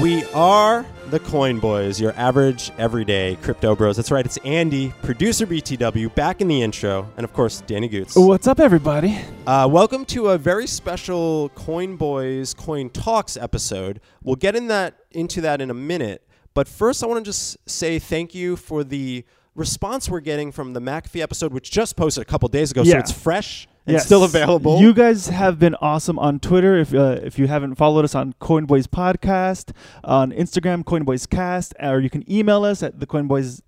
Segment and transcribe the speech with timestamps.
[0.00, 3.96] We are the Coin Boys, your average, everyday crypto bros.
[3.96, 8.16] That's right, it's Andy, producer BTW, back in the intro, and of course, Danny Goots.
[8.16, 9.18] What's up, everybody?
[9.46, 14.00] Uh, welcome to a very special Coin Boys Coin Talks episode.
[14.22, 17.58] We'll get in that into that in a minute, but first, I want to just
[17.68, 22.22] say thank you for the response we're getting from the McAfee episode, which just posted
[22.22, 24.04] a couple days ago, so it's fresh and Yes.
[24.06, 24.80] still available.
[24.80, 26.76] You guys have been awesome on Twitter.
[26.78, 29.72] If uh, if you haven't followed us on Coinboys Podcast,
[30.04, 33.62] on Instagram, Coinboys Cast, or you can email us at the Coinboys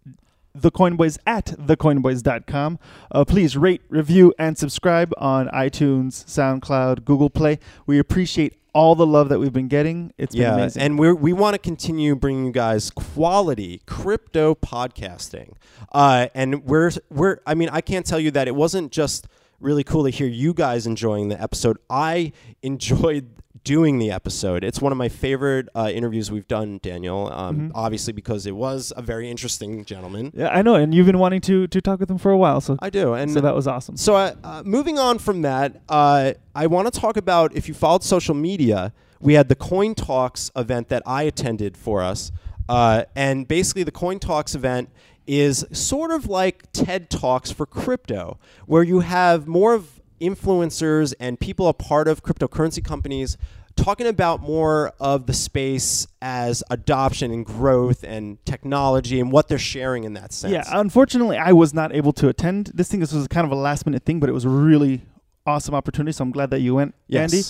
[0.58, 2.78] thecoinboys at thecoinboys.com.
[3.10, 7.58] Uh, please rate, review, and subscribe on iTunes, SoundCloud, Google Play.
[7.86, 10.12] We appreciate all the love that we've been getting.
[10.18, 10.82] It's been amazing.
[10.82, 15.52] and we we want to continue bringing you guys quality crypto podcasting.
[15.92, 19.26] Uh, and we're we're I mean I can't tell you that it wasn't just
[19.62, 21.78] really cool to hear you guys enjoying the episode.
[21.88, 23.28] I enjoyed
[23.64, 24.64] doing the episode.
[24.64, 27.30] It's one of my favorite uh, interviews we've done, Daniel.
[27.32, 27.70] Um, Mhm.
[27.76, 30.32] Obviously because it was a very interesting gentleman.
[30.34, 32.60] yeah, I know, and you've been wanting to to talk with him for a while,
[32.60, 33.96] so I do, and so that was awesome.
[33.96, 37.74] so, uh, uh, moving on from that, uh, I want to talk about if you
[37.74, 42.32] followed social media, we had the Coin Talks event that I attended for us.
[42.68, 44.88] Uh, and basically, the Coin Talks event
[45.26, 51.38] is sort of like TED Talks for crypto, where you have more of influencers and
[51.40, 53.36] people a part of cryptocurrency companies
[53.76, 59.58] talking about more of the space as adoption and growth and technology and what they're
[59.58, 60.52] sharing in that sense.
[60.52, 63.00] Yeah, unfortunately, I was not able to attend this thing.
[63.00, 65.02] This was kind of a last minute thing, but it was a really
[65.46, 66.12] awesome opportunity.
[66.12, 67.42] So I'm glad that you went, Andy.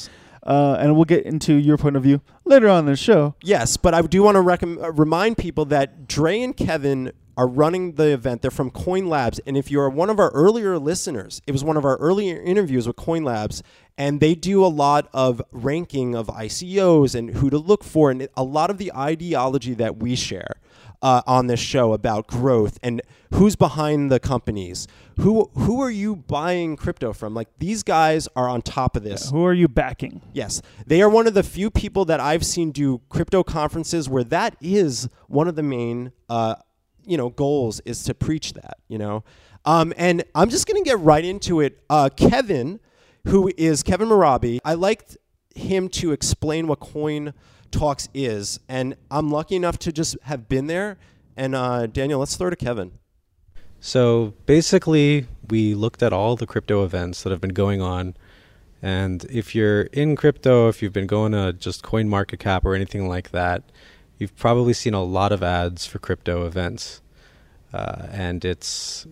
[0.44, 3.36] Uh, and we'll get into your point of view later on in the show.
[3.42, 7.92] Yes, but I do want to uh, remind people that Dray and Kevin are running
[7.92, 8.42] the event.
[8.42, 11.76] They're from Coin Labs, and if you're one of our earlier listeners, it was one
[11.76, 13.62] of our earlier interviews with Coin Labs,
[13.96, 18.28] and they do a lot of ranking of ICOs and who to look for, and
[18.36, 20.56] a lot of the ideology that we share.
[21.00, 23.02] Uh, on this show about growth and
[23.34, 24.86] who's behind the companies,
[25.16, 27.34] who who are you buying crypto from?
[27.34, 29.28] Like these guys are on top of this.
[29.30, 30.22] Who are you backing?
[30.32, 34.22] Yes, they are one of the few people that I've seen do crypto conferences where
[34.24, 36.54] that is one of the main, uh,
[37.04, 38.78] you know, goals is to preach that.
[38.88, 39.24] You know,
[39.64, 41.82] um, and I'm just gonna get right into it.
[41.88, 42.80] Uh, Kevin,
[43.26, 45.16] who is Kevin Marabi, I liked
[45.54, 47.34] him to explain what Coin
[47.70, 50.98] Talks is, and I'm lucky enough to just have been there.
[51.36, 52.92] And uh, Daniel, let's throw to Kevin.
[53.80, 58.14] So basically, we looked at all the crypto events that have been going on.
[58.80, 62.74] And if you're in crypto, if you've been going to just Coin Market Cap or
[62.74, 63.62] anything like that,
[64.22, 67.02] you've probably seen a lot of ads for crypto events.
[67.74, 69.04] Uh, and it's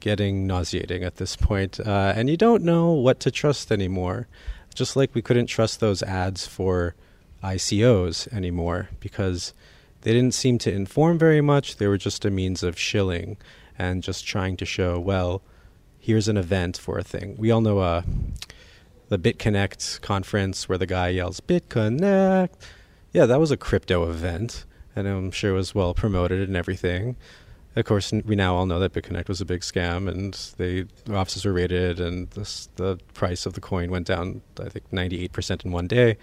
[0.00, 1.78] getting nauseating at this point.
[1.78, 4.26] Uh, and you don't know what to trust anymore.
[4.74, 6.96] Just like we couldn't trust those ads for
[7.44, 9.54] ICOs anymore because
[10.00, 11.76] they didn't seem to inform very much.
[11.76, 13.36] They were just a means of shilling
[13.78, 15.40] and just trying to show, well,
[16.00, 17.36] here's an event for a thing.
[17.38, 18.02] We all know uh,
[19.08, 22.54] the BitConnect conference where the guy yells, BitConnect.
[23.12, 24.64] Yeah, that was a crypto event,
[24.96, 27.16] and I'm sure it was well promoted and everything.
[27.76, 31.14] Of course, we now all know that BitConnect was a big scam, and they the
[31.14, 35.64] offices were raided, and this, the price of the coin went down, I think, 98%
[35.64, 36.16] in one day.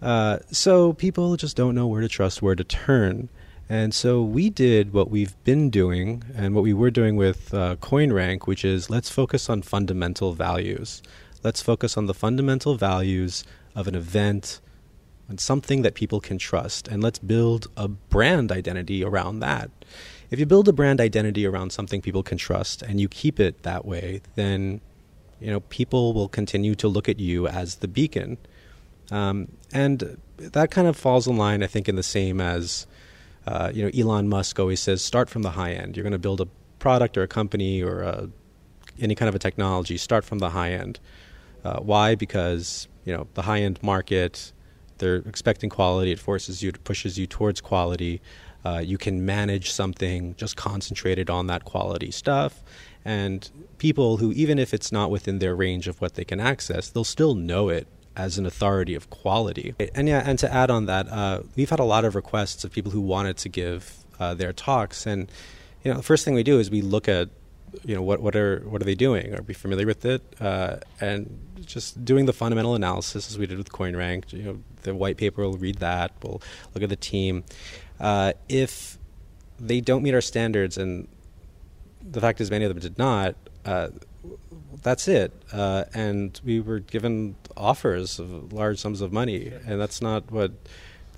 [0.00, 3.28] Uh, so people just don't know where to trust, where to turn.
[3.68, 7.76] And so we did what we've been doing and what we were doing with uh,
[7.76, 11.02] CoinRank, which is let's focus on fundamental values.
[11.42, 13.44] Let's focus on the fundamental values
[13.74, 14.60] of an event,
[15.28, 19.70] on something that people can trust, and let's build a brand identity around that.
[20.30, 23.62] If you build a brand identity around something people can trust and you keep it
[23.62, 24.80] that way, then
[25.40, 28.38] you know people will continue to look at you as the beacon.
[29.10, 32.86] Um, and that kind of falls in line, I think, in the same as
[33.46, 35.96] uh, you know Elon Musk always says: start from the high end.
[35.96, 38.28] You're going to build a product or a company or a,
[39.00, 39.96] any kind of a technology.
[39.96, 41.00] Start from the high end.
[41.64, 42.14] Uh, why?
[42.14, 44.52] Because you know the high end market,
[44.98, 46.12] they're expecting quality.
[46.12, 48.20] It forces you, it pushes you towards quality.
[48.64, 52.62] Uh, you can manage something just concentrated on that quality stuff.
[53.04, 56.88] And people who, even if it's not within their range of what they can access,
[56.88, 57.86] they'll still know it
[58.16, 59.74] as an authority of quality.
[59.94, 62.72] And yeah, and to add on that, uh, we've had a lot of requests of
[62.72, 65.06] people who wanted to give uh, their talks.
[65.06, 65.30] And
[65.84, 67.30] you know, the first thing we do is we look at
[67.84, 69.34] you know what what are what are they doing?
[69.34, 70.22] Are we familiar with it?
[70.40, 74.32] Uh, and just doing the fundamental analysis as we did with CoinRank.
[74.32, 75.42] You know, the white paper.
[75.42, 76.12] We'll read that.
[76.22, 76.42] We'll
[76.74, 77.44] look at the team.
[78.00, 78.98] Uh, if
[79.58, 81.08] they don't meet our standards, and
[82.02, 83.34] the fact is many of them did not,
[83.64, 83.88] uh,
[84.82, 85.32] that's it.
[85.52, 90.52] Uh, and we were given offers of large sums of money, and that's not what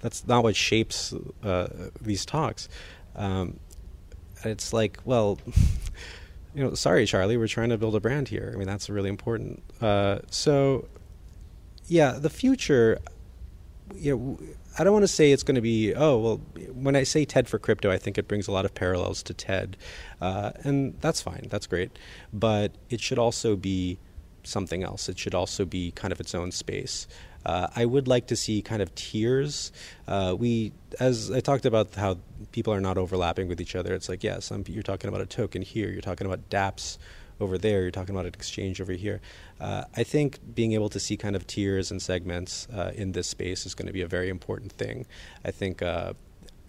[0.00, 1.14] that's not what shapes
[1.44, 1.68] uh,
[2.00, 2.68] these talks.
[3.14, 3.60] Um,
[4.44, 5.38] it's like, well,
[6.54, 8.50] you know, sorry, Charlie, we're trying to build a brand here.
[8.54, 9.62] I mean, that's really important.
[9.80, 10.88] Uh, so,
[11.86, 12.98] yeah, the future,
[13.94, 14.38] you know,
[14.78, 16.36] I don't want to say it's going to be, oh, well,
[16.72, 19.34] when I say TED for crypto, I think it brings a lot of parallels to
[19.34, 19.76] TED.
[20.20, 21.98] Uh, and that's fine, that's great.
[22.32, 23.98] But it should also be
[24.42, 25.08] something else.
[25.08, 27.06] It should also be kind of its own space.
[27.44, 29.72] Uh, I would like to see kind of tiers.
[30.06, 32.18] Uh, we, as I talked about, how
[32.52, 33.94] people are not overlapping with each other.
[33.94, 36.98] It's like, yeah, you're talking about a token here, you're talking about DApps
[37.40, 39.20] over there, you're talking about an exchange over here.
[39.58, 43.28] Uh, I think being able to see kind of tiers and segments uh, in this
[43.28, 45.06] space is going to be a very important thing.
[45.44, 46.12] I think, uh,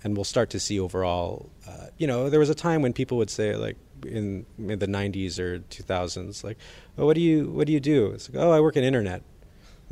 [0.03, 1.49] and we'll start to see overall.
[1.67, 4.87] Uh, you know, there was a time when people would say like in, in the
[4.87, 6.57] 90s or 2000s, like,
[6.97, 8.07] oh, what do you what do you do?
[8.07, 9.23] It's like, oh, I work in internet.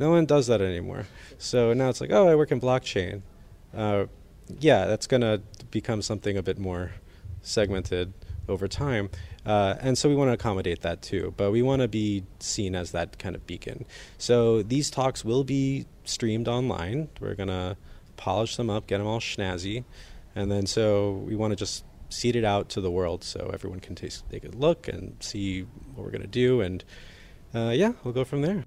[0.00, 1.06] No one does that anymore.
[1.36, 3.20] So now it's like, oh, I work in blockchain.
[3.76, 4.06] Uh,
[4.58, 6.92] yeah, that's going to become something a bit more
[7.42, 8.14] segmented
[8.48, 9.10] over time.
[9.44, 11.34] Uh, and so we want to accommodate that too.
[11.36, 13.84] But we want to be seen as that kind of beacon.
[14.16, 17.10] So these talks will be streamed online.
[17.20, 17.76] We're going to
[18.16, 19.84] polish them up, get them all snazzy.
[20.34, 23.80] And then so we want to just seed it out to the world so everyone
[23.80, 25.62] can take, take a look and see
[25.94, 26.62] what we're going to do.
[26.62, 26.82] And
[27.54, 28.64] uh, yeah, we'll go from there.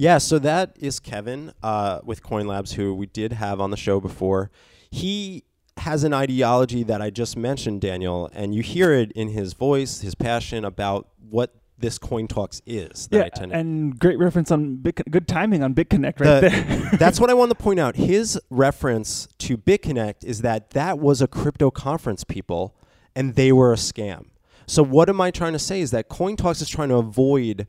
[0.00, 3.76] Yeah, so that is Kevin uh, with Coin Labs, who we did have on the
[3.76, 4.50] show before.
[4.90, 5.44] He
[5.76, 10.00] has an ideology that I just mentioned, Daniel, and you hear it in his voice,
[10.00, 13.10] his passion about what this Coin Talks is.
[13.12, 16.90] yeah, and great reference on Bit, good timing on BitConnect right The- there.
[16.98, 17.96] That's what I want to point out.
[17.96, 22.74] His reference to BitConnect is that that was a crypto conference, people,
[23.14, 24.28] and they were a scam.
[24.66, 27.66] So what am I trying to say is that Coin Talks is trying to avoid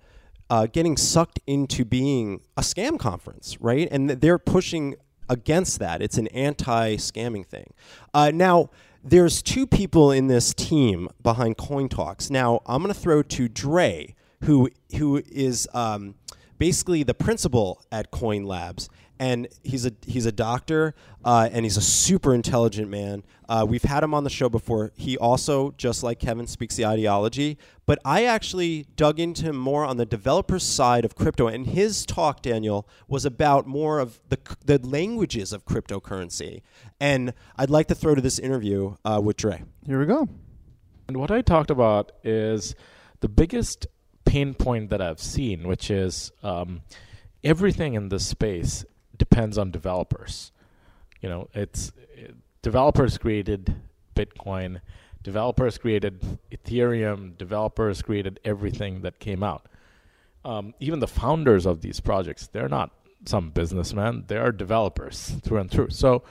[0.51, 3.87] uh, getting sucked into being a scam conference, right?
[3.89, 4.97] And they're pushing
[5.29, 6.01] against that.
[6.01, 7.73] It's an anti-scamming thing.
[8.13, 8.69] Uh, now,
[9.01, 12.29] there's two people in this team behind Coin Talks.
[12.29, 14.13] Now, I'm going to throw to Dray,
[14.43, 16.15] who who is um,
[16.57, 18.89] basically the principal at Coin Labs,
[19.21, 23.23] and he's a he's a doctor uh, and he's a super intelligent man.
[23.47, 24.91] Uh, we've had him on the show before.
[24.95, 27.59] He also, just like Kevin, speaks the ideology.
[27.85, 32.03] But I actually dug into him more on the developer side of crypto, and his
[32.03, 36.63] talk, Daniel, was about more of the the languages of cryptocurrency.
[36.99, 39.61] And I'd like to throw to this interview uh, with Dray.
[39.85, 40.29] Here we go.
[41.07, 42.73] And what I talked about is
[43.19, 43.85] the biggest
[44.25, 46.81] pain point that I've seen, which is um,
[47.43, 48.83] everything in this space
[49.21, 50.51] depends on developers.
[51.21, 52.33] You know, it's it,
[52.63, 53.75] developers created
[54.15, 54.81] Bitcoin,
[55.21, 59.67] developers created Ethereum, developers created everything that came out.
[60.43, 62.89] Um, even the founders of these projects, they're not
[63.25, 65.91] some businessmen; they are developers through and through.
[65.91, 66.23] So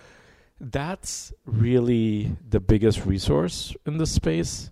[0.61, 4.71] that's really the biggest resource in this space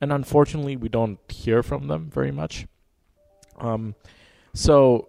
[0.00, 2.66] and unfortunately we don't hear from them very much
[3.58, 3.94] um,
[4.52, 5.08] so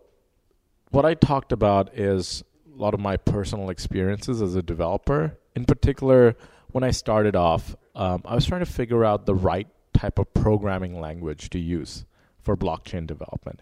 [0.96, 2.44] what i talked about is
[2.74, 6.36] a lot of my personal experiences as a developer in particular
[6.72, 10.34] when i started off um, i was trying to figure out the right type of
[10.34, 12.06] programming language to use
[12.42, 13.62] for blockchain development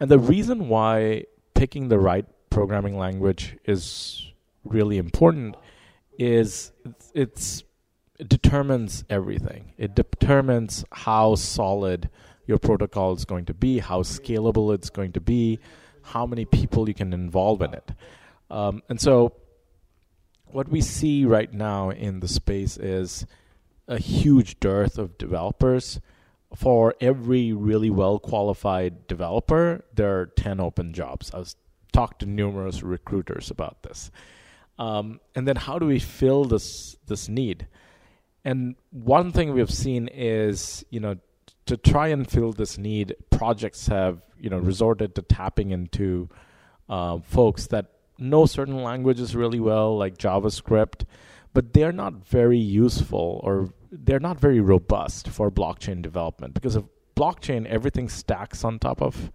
[0.00, 1.24] and the reason why
[1.54, 4.30] picking the right programming language is
[4.64, 5.56] really important
[6.18, 6.72] is
[7.14, 7.64] it's,
[8.18, 9.72] it determines everything.
[9.76, 12.08] It determines how solid
[12.46, 15.58] your protocol is going to be, how scalable it's going to be,
[16.06, 17.90] how many people you can involve in it.
[18.50, 19.32] Um, and so,
[20.46, 23.26] what we see right now in the space is
[23.88, 26.00] a huge dearth of developers.
[26.54, 31.32] For every really well qualified developer, there are 10 open jobs.
[31.34, 31.56] I was
[31.92, 34.10] talked to numerous recruiters about this.
[34.78, 37.66] Um, and then how do we fill this this need?
[38.44, 41.16] And one thing we've seen is, you know,
[41.66, 46.28] to try and fill this need, projects have, you know, resorted to tapping into
[46.88, 47.86] uh, folks that
[48.18, 51.04] know certain languages really well, like JavaScript,
[51.52, 56.88] but they're not very useful or they're not very robust for blockchain development because of
[57.16, 59.30] blockchain, everything stacks on top of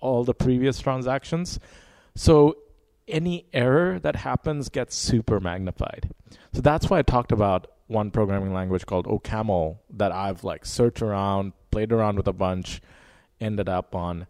[0.00, 1.60] all the previous transactions.
[2.16, 2.56] So
[3.06, 6.10] any error that happens gets super magnified.
[6.52, 11.02] So that's why I talked about one programming language called OCaml that I've like searched
[11.02, 12.80] around, played around with a bunch,
[13.40, 14.26] ended up on,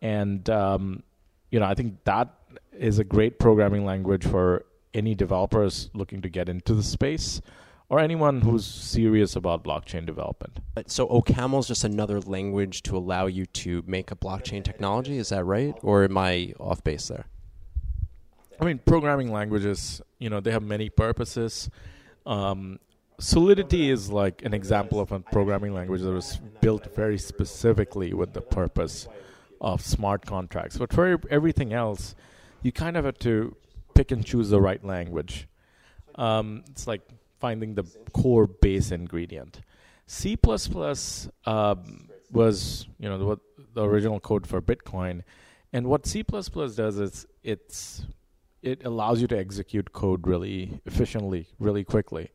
[0.00, 1.02] and um,
[1.50, 2.28] you know I think that
[2.72, 7.40] is a great programming language for any developers looking to get into the space
[7.92, 10.60] or anyone who's serious about blockchain development.
[10.86, 15.18] So OCaml is just another language to allow you to make a blockchain technology.
[15.18, 17.26] Is that right, or am I off base there?
[18.58, 21.68] I mean, programming languages, you know, they have many purposes.
[22.24, 22.78] Um,
[23.18, 28.32] Solidity is like an example of a programming language that was built very specifically with
[28.32, 29.06] the purpose
[29.60, 30.76] of smart contracts.
[30.76, 32.14] But for everything else,
[32.62, 33.56] you kind of have to
[33.94, 35.46] pick and choose the right language.
[36.16, 37.02] Um, it's like
[37.38, 39.60] finding the core base ingredient.
[40.06, 40.36] C++
[41.46, 43.40] um, was, you know, the,
[43.74, 45.22] the original code for Bitcoin,
[45.72, 48.04] and what C++ does is it's
[48.62, 52.30] it allows you to execute code really efficiently, really quickly.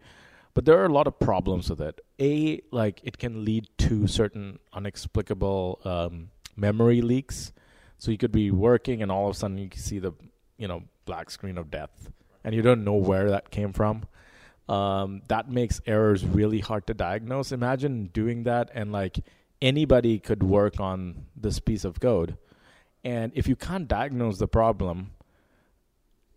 [0.57, 2.01] But there are a lot of problems with it.
[2.19, 7.53] A, like it can lead to certain inexplicable um, memory leaks.
[7.99, 10.13] So you could be working and all of a sudden you see the,
[10.57, 12.09] you know, black screen of death,
[12.43, 14.07] and you don't know where that came from.
[14.67, 17.51] Um, that makes errors really hard to diagnose.
[17.51, 19.19] Imagine doing that and like
[19.61, 22.35] anybody could work on this piece of code,
[23.03, 25.11] and if you can't diagnose the problem,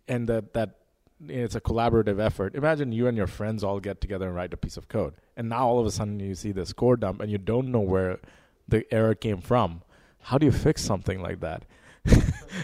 [0.07, 0.80] and that that
[1.29, 2.55] it's a collaborative effort.
[2.55, 5.49] Imagine you and your friends all get together and write a piece of code, and
[5.49, 8.19] now all of a sudden you see this code dump, and you don't know where
[8.69, 9.83] the error came from.
[10.23, 11.65] How do you fix something like that?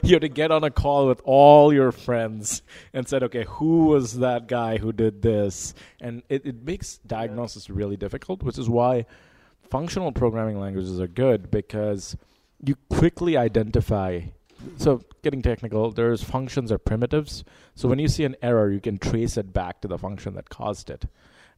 [0.03, 3.87] you have to get on a call with all your friends and said, okay, who
[3.87, 5.75] was that guy who did this?
[6.01, 9.05] And it, it makes diagnosis really difficult, which is why
[9.69, 12.17] functional programming languages are good because
[12.65, 14.23] you quickly identify
[14.77, 17.45] so getting technical, there's functions or primitives.
[17.75, 20.49] So when you see an error, you can trace it back to the function that
[20.49, 21.07] caused it.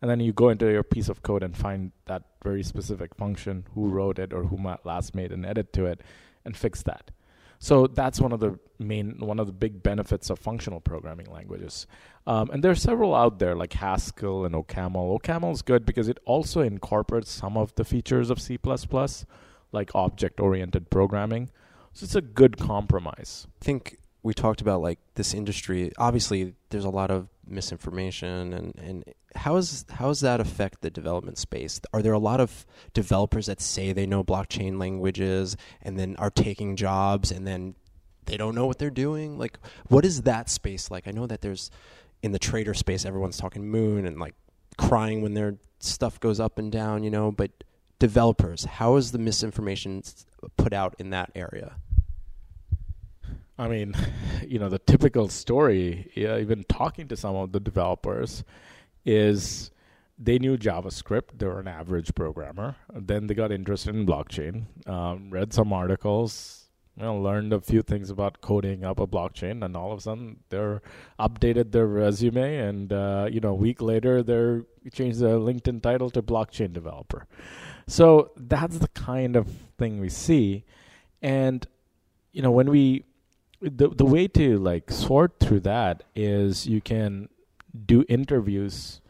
[0.01, 3.67] And then you go into your piece of code and find that very specific function,
[3.75, 6.01] who wrote it or who last made an edit to it,
[6.45, 7.11] and fix that.
[7.59, 11.89] So that's one of the main, one of the big benefits of functional programming languages.
[12.27, 15.21] Um, and there are several out there like Haskell and OCaml.
[15.21, 18.59] OCaml is good because it also incorporates some of the features of C++,
[19.73, 21.51] like object-oriented programming.
[21.99, 23.49] So it's a good compromise.
[23.61, 25.91] I think we talked about like this industry.
[25.99, 30.91] Obviously, there's a lot of misinformation, and and how is how does that affect the
[30.91, 31.81] development space?
[31.93, 32.65] Are there a lot of
[32.95, 37.75] developers that say they know blockchain languages and then are taking jobs and then
[38.27, 39.37] they don't know what they're doing?
[39.37, 41.09] Like, what is that space like?
[41.09, 41.69] I know that there's
[42.23, 44.37] in the trader space, everyone's talking moon and like
[44.77, 47.33] crying when their stuff goes up and down, you know.
[47.33, 47.51] But
[47.99, 50.05] developers, how is the misinformation
[50.57, 51.75] put out in that area?
[53.59, 53.95] I mean,
[54.47, 58.45] you know, the typical story, even talking to some of the developers,
[59.05, 59.71] is
[60.19, 61.39] they knew JavaScript.
[61.39, 62.77] They were an average programmer.
[62.93, 67.83] Then they got interested in blockchain, um, read some articles, you know, learned a few
[67.83, 70.83] things about coding up a blockchain, and all of a sudden they're
[71.21, 76.11] updated their resume, and uh, you know, a week later they're changed their LinkedIn title
[76.11, 77.27] to blockchain developer.
[77.87, 79.49] So that's the kind of
[79.79, 80.65] thing we see,
[81.23, 81.67] and
[82.33, 83.05] you know, when we
[83.61, 87.29] the the way to like sort through that is you can
[87.87, 89.01] do interviews,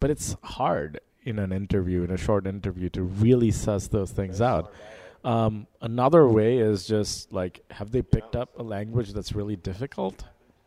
[0.00, 4.40] but it's hard in an interview, in a short interview, to really suss those things
[4.40, 4.72] out.
[5.24, 10.24] Um, another way is just like, have they picked up a language that's really difficult?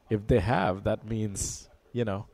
[0.10, 2.28] If they have, that means you know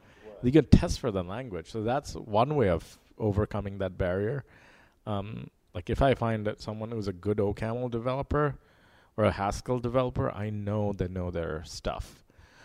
[0.44, 1.72] you can test for the language.
[1.72, 4.44] So that's one way of overcoming that barrier.
[5.06, 8.56] Um, like if I find that someone who's a good OCaml developer,
[9.18, 12.24] or a Haskell developer, I know they know their stuff.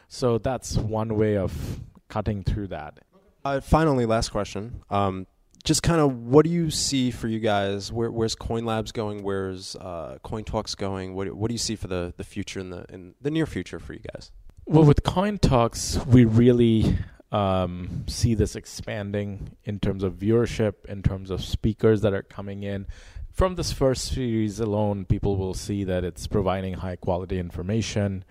[0.08, 3.00] So that's one way of cutting through that.
[3.44, 4.82] Uh, finally, last question.
[4.90, 5.26] Um,
[5.64, 7.90] just kind of what do you see for you guys?
[7.90, 9.22] Where, where's Coin Labs going?
[9.22, 11.14] Where's uh, Coin Talks going?
[11.14, 13.78] What, what do you see for the, the future in the in the near future
[13.78, 14.30] for you guys?
[14.66, 16.98] Well, with Coin Talks, we really
[17.32, 22.62] um, see this expanding in terms of viewership, in terms of speakers that are coming
[22.62, 22.86] in,
[23.32, 28.24] from this first series alone, people will see that it's providing high quality information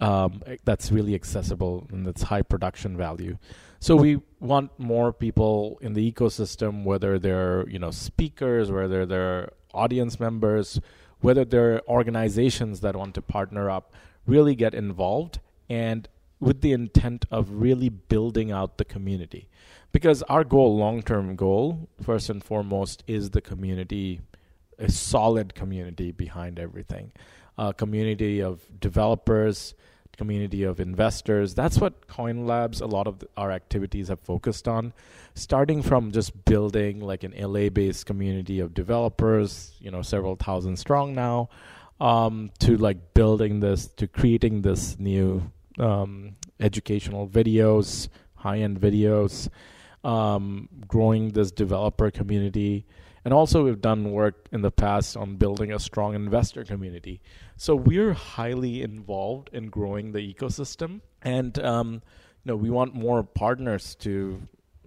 [0.00, 3.38] um, that's really accessible and it's high production value.
[3.78, 9.52] So we want more people in the ecosystem, whether they're you know speakers, whether they're
[9.72, 10.80] audience members,
[11.20, 13.94] whether they're organizations that want to partner up,
[14.26, 16.08] really get involved and
[16.40, 19.48] with the intent of really building out the community.
[19.92, 24.20] Because our goal, long term goal, first and foremost, is the community
[24.80, 27.12] a solid community behind everything.
[27.58, 29.74] A community of developers,
[30.16, 31.54] community of investors.
[31.54, 34.92] That's what Coin Labs, a lot of our activities have focused on,
[35.34, 41.14] starting from just building like an LA-based community of developers, you know, several thousand strong
[41.14, 41.48] now,
[42.00, 45.42] um, to like building this, to creating this new
[45.78, 49.48] um, educational videos, high-end videos,
[50.04, 52.84] um, growing this developer community
[53.24, 57.20] And also, we've done work in the past on building a strong investor community.
[57.56, 62.02] So we're highly involved in growing the ecosystem, and um,
[62.44, 64.40] you know, we want more partners to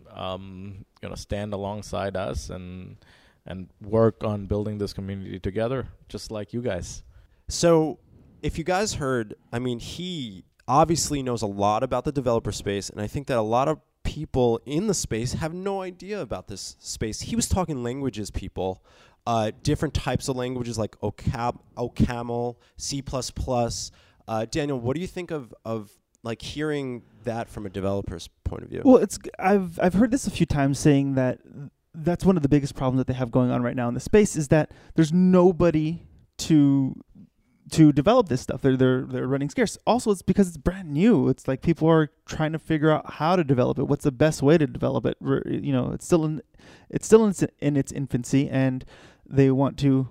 [0.09, 2.97] um, you know stand alongside us and
[3.45, 7.03] and work on building this community together, just like you guys.
[7.49, 7.99] So,
[8.41, 12.89] if you guys heard, I mean, he obviously knows a lot about the developer space,
[12.89, 13.79] and I think that a lot of
[14.13, 17.21] people in the space have no idea about this space.
[17.21, 18.83] He was talking languages, people,
[19.25, 23.03] uh, different types of languages like OCaml, C++.
[24.27, 25.89] Uh, Daniel, what do you think of, of
[26.21, 28.83] like hearing that from a developer's point of view?
[28.85, 31.39] Well, it's I've I've heard this a few times saying that
[31.95, 33.99] that's one of the biggest problems that they have going on right now in the
[33.99, 36.03] space is that there's nobody
[36.37, 36.95] to
[37.71, 38.61] to develop this stuff.
[38.61, 39.77] They're they're they're running scarce.
[39.87, 41.29] Also, it's because it's brand new.
[41.29, 43.83] It's like people are trying to figure out how to develop it.
[43.83, 45.17] What's the best way to develop it?
[45.21, 46.41] You know, it's still in
[46.89, 48.85] it's still in, in its infancy, and
[49.25, 50.09] they want to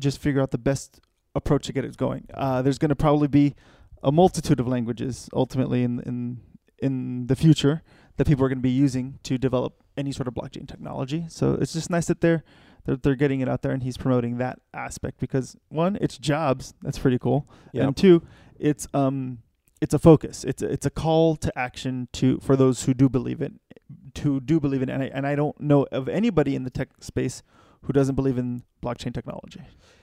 [0.00, 1.00] just figure out the best
[1.34, 2.26] approach to get it going.
[2.34, 3.54] Uh, there's going to probably be
[4.02, 6.40] a multitude of languages ultimately in in
[6.80, 7.82] in the future
[8.16, 11.26] that people are going to be using to develop any sort of blockchain technology.
[11.28, 12.44] So it's just nice that they're
[12.88, 16.72] they're, they're getting it out there and he's promoting that aspect because one, it's jobs.
[16.82, 17.46] That's pretty cool.
[17.72, 17.86] Yep.
[17.86, 18.22] And two,
[18.58, 19.38] it's um
[19.80, 20.42] it's a focus.
[20.42, 23.52] It's a, it's a call to action to for those who do believe it,
[24.22, 24.88] who do believe it.
[24.88, 27.42] And I and I don't know of anybody in the tech space
[27.82, 29.60] who doesn't believe in blockchain technology.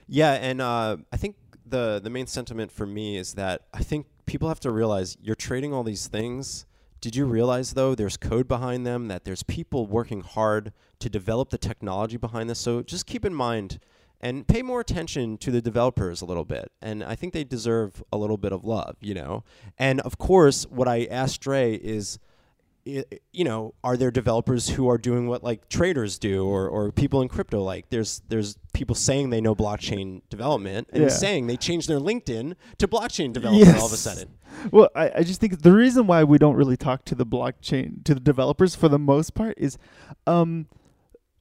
[0.08, 4.06] Yeah, and uh, I think the the main sentiment for me is that I think
[4.28, 6.68] people have to realize you're trading all these things
[7.02, 11.50] did you realize, though, there's code behind them, that there's people working hard to develop
[11.50, 12.60] the technology behind this?
[12.60, 13.80] So just keep in mind
[14.22, 16.72] and pay more attention to the developers a little bit.
[16.82, 19.44] And I think they deserve a little bit of love, you know?
[19.78, 22.18] And of course, what I asked Dray is,
[22.86, 27.22] you know, are there developers who are doing what like traders do or, or people
[27.22, 27.90] in crypto like?
[27.90, 31.10] There's there's people saying they know blockchain development and yeah.
[31.10, 33.80] saying they changed their LinkedIn to blockchain development yes.
[33.80, 34.38] all of a sudden.
[34.72, 38.04] Well, I, I just think the reason why we don't really talk to the blockchain
[38.04, 39.80] to the developers for the most part is
[40.28, 40.68] um,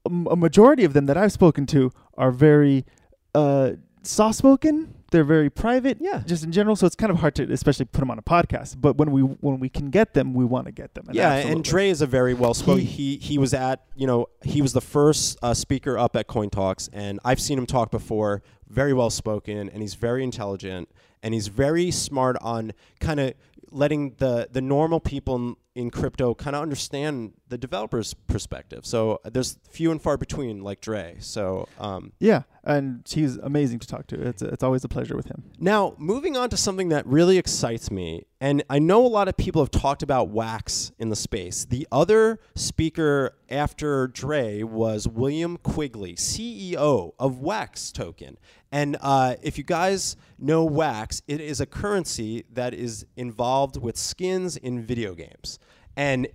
[0.06, 2.86] a majority of them that I've spoken to are very
[3.34, 6.74] uh, soft spoken they're very private, yeah, just in general.
[6.74, 8.80] So it's kind of hard to, especially put them on a podcast.
[8.80, 11.04] But when we when we can get them, we want to get them.
[11.06, 11.52] And yeah, absolutely.
[11.52, 12.84] and Dray is a very well spoken.
[12.84, 16.26] He, he, he was at you know he was the first uh, speaker up at
[16.26, 18.42] Coin Talks, and I've seen him talk before.
[18.68, 20.88] Very well spoken, and he's very intelligent,
[21.22, 23.34] and he's very smart on kind of
[23.70, 28.84] letting the the normal people in, in crypto kind of understand the developer's perspective.
[28.84, 31.18] So there's few and far between, like Dray.
[31.20, 34.20] So um, yeah, and he's amazing to talk to.
[34.20, 35.44] It's it's always a pleasure with him.
[35.58, 39.36] Now moving on to something that really excites me, and I know a lot of
[39.36, 41.64] people have talked about Wax in the space.
[41.64, 48.38] The other speaker after Dray was William Quigley, CEO of Wax Token,
[48.72, 53.96] and uh, if you guys know Wax, it is a currency that is involved with
[53.96, 55.58] skins in video games.
[55.96, 56.26] And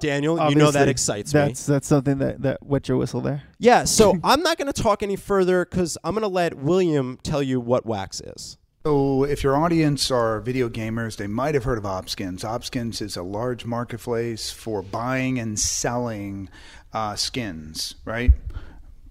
[0.00, 1.74] Daniel, Obviously, you know that excites that's, me.
[1.74, 3.42] That's something that, that wet your whistle there.
[3.58, 7.18] Yeah, so I'm not going to talk any further because I'm going to let William
[7.22, 8.56] tell you what Wax is.
[8.84, 12.40] So, if your audience are video gamers, they might have heard of Opskins.
[12.40, 16.48] Opskins is a large marketplace for buying and selling
[16.92, 18.32] uh, skins, right?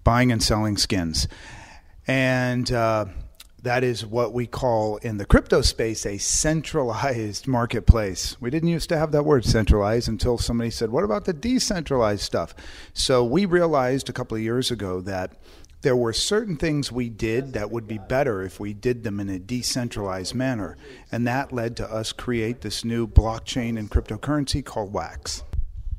[0.04, 1.26] Buying and selling skins.
[2.06, 3.06] And uh,
[3.62, 8.36] that is what we call in the crypto space a centralized marketplace.
[8.40, 12.22] We didn't used to have that word centralized until somebody said, What about the decentralized
[12.22, 12.54] stuff?
[12.92, 15.32] So we realized a couple of years ago that
[15.82, 19.28] there were certain things we did that would be better if we did them in
[19.28, 20.76] a decentralized manner.
[21.10, 25.42] And that led to us create this new blockchain and cryptocurrency called Wax.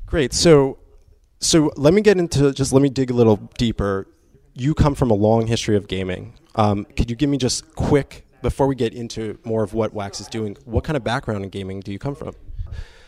[0.06, 0.32] Great.
[0.32, 0.78] So
[1.40, 4.06] so let me get into just let me dig a little deeper
[4.54, 6.32] you come from a long history of gaming.
[6.54, 10.20] Um, could you give me just quick before we get into more of what Wax
[10.20, 10.56] is doing?
[10.64, 12.34] What kind of background in gaming do you come from?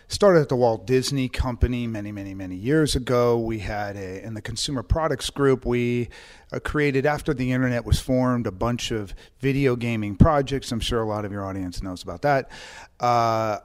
[0.08, 3.38] started at the Walt Disney Company many, many, many years ago.
[3.38, 6.08] We had a, in the consumer products group, we
[6.52, 10.70] uh, created, after the internet was formed, a bunch of video gaming projects.
[10.70, 12.50] I'm sure a lot of your audience knows about that.
[13.00, 13.58] Uh,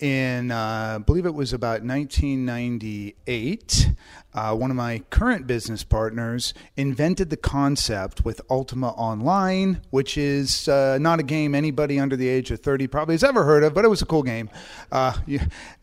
[0.00, 3.90] in, uh, I believe it was about 1998,
[4.32, 10.68] uh, one of my current business partners invented the concept with Ultima Online, which is
[10.68, 13.74] uh, not a game anybody under the age of 30 probably has ever heard of,
[13.74, 14.48] but it was a cool game.
[14.90, 15.16] Uh,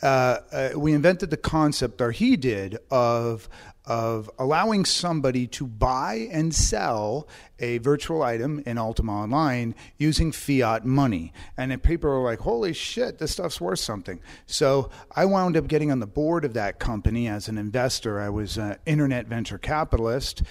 [0.01, 3.49] uh, uh, we invented the concept, or he did, of
[3.87, 10.85] of allowing somebody to buy and sell a virtual item in Ultima Online using fiat
[10.85, 11.31] money.
[11.55, 14.19] And people were like, holy shit, this stuff's worth something.
[14.45, 18.19] So I wound up getting on the board of that company as an investor.
[18.19, 20.43] I was an internet venture capitalist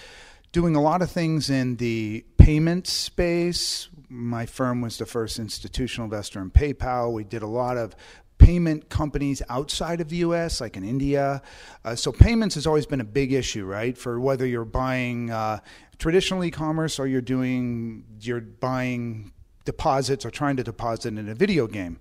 [0.53, 3.91] doing a lot of things in the payment space.
[4.09, 7.13] My firm was the first institutional investor in PayPal.
[7.13, 7.95] We did a lot of
[8.39, 11.43] payment companies outside of the US, like in India.
[11.85, 13.97] Uh, so payments has always been a big issue, right?
[13.97, 15.61] For whether you're buying uh,
[15.99, 19.33] traditional e-commerce or you're doing you're buying
[19.65, 21.99] deposits or trying to deposit in a video game.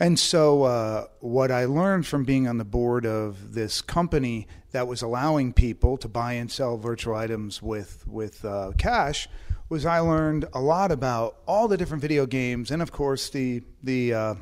[0.00, 4.88] And so, uh, what I learned from being on the board of this company that
[4.88, 9.28] was allowing people to buy and sell virtual items with with uh, cash
[9.68, 13.62] was I learned a lot about all the different video games, and of course the
[13.84, 14.34] the uh,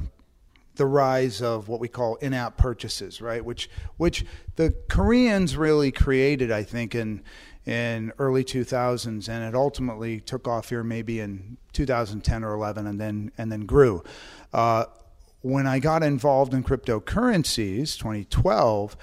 [0.82, 3.44] the rise of what we call in-app purchases, right?
[3.44, 7.22] Which which the Koreans really created, I think, in
[7.64, 13.00] in early 2000s, and it ultimately took off here maybe in 2010 or 11, and
[13.00, 14.02] then and then grew.
[14.52, 14.86] Uh,
[15.42, 18.96] when I got involved in cryptocurrencies, 2012,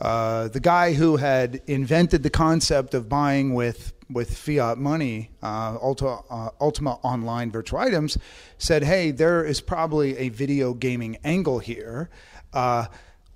[0.00, 5.78] uh, the guy who had invented the concept of buying with with fiat money, uh,
[5.80, 8.18] Ultima, uh, Ultima Online virtual items,
[8.58, 12.10] said, "Hey, there is probably a video gaming angle here."
[12.52, 12.86] Uh,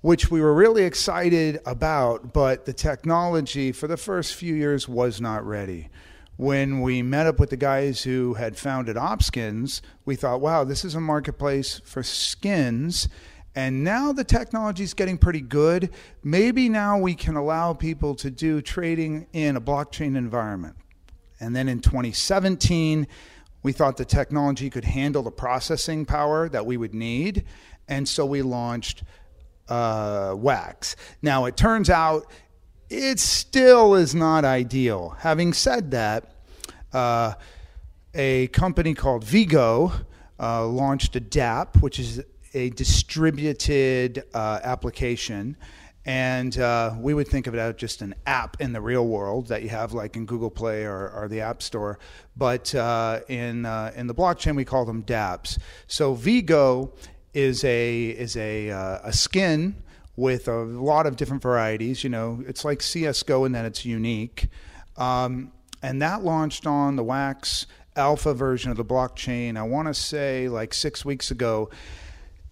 [0.01, 5.19] which we were really excited about, but the technology for the first few years was
[5.19, 5.89] not ready
[6.37, 10.83] when we met up with the guys who had founded Opskins, we thought, wow, this
[10.83, 13.07] is a marketplace for skins.
[13.55, 15.89] And now the technology is getting pretty good.
[16.23, 20.75] Maybe now we can allow people to do trading in a blockchain environment.
[21.39, 23.07] And then in 2017,
[23.63, 27.45] we thought the technology could handle the processing power that we would need.
[27.87, 29.03] And so we launched
[29.69, 30.95] uh, Wax.
[31.21, 32.29] Now, it turns out
[32.89, 35.15] it still is not ideal.
[35.19, 36.35] Having said that,
[36.93, 37.33] uh,
[38.13, 40.05] a company called VGO
[40.39, 42.21] uh, launched a DApp, which is
[42.55, 45.57] a distributed uh, application.
[46.07, 49.47] And uh, we would think of it as just an app in the real world
[49.47, 51.99] that you have, like in Google Play or, or the App Store.
[52.37, 55.57] But uh, in uh, in the blockchain, we call them DApps.
[55.87, 56.91] So VGO
[57.33, 59.75] is a is a a skin
[60.15, 62.03] with a lot of different varieties.
[62.03, 64.49] You know, it's like CSGO in that it's unique.
[64.97, 67.65] Um, and that launched on the Wax
[67.95, 71.69] alpha version of the blockchain, I want to say like six weeks ago.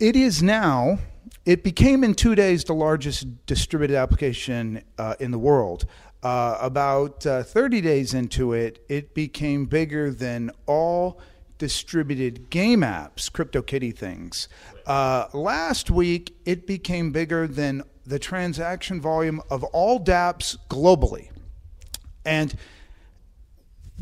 [0.04, 1.00] It is now,
[1.46, 5.86] it became in two days the largest distributed application uh, in the world.
[6.22, 11.22] Uh, about uh, 30 days into it, it became bigger than all
[11.58, 14.50] distributed game apps, CryptoKitty things.
[14.86, 21.30] Uh, last week, it became bigger than the transaction volume of all dApps globally.
[22.26, 22.54] And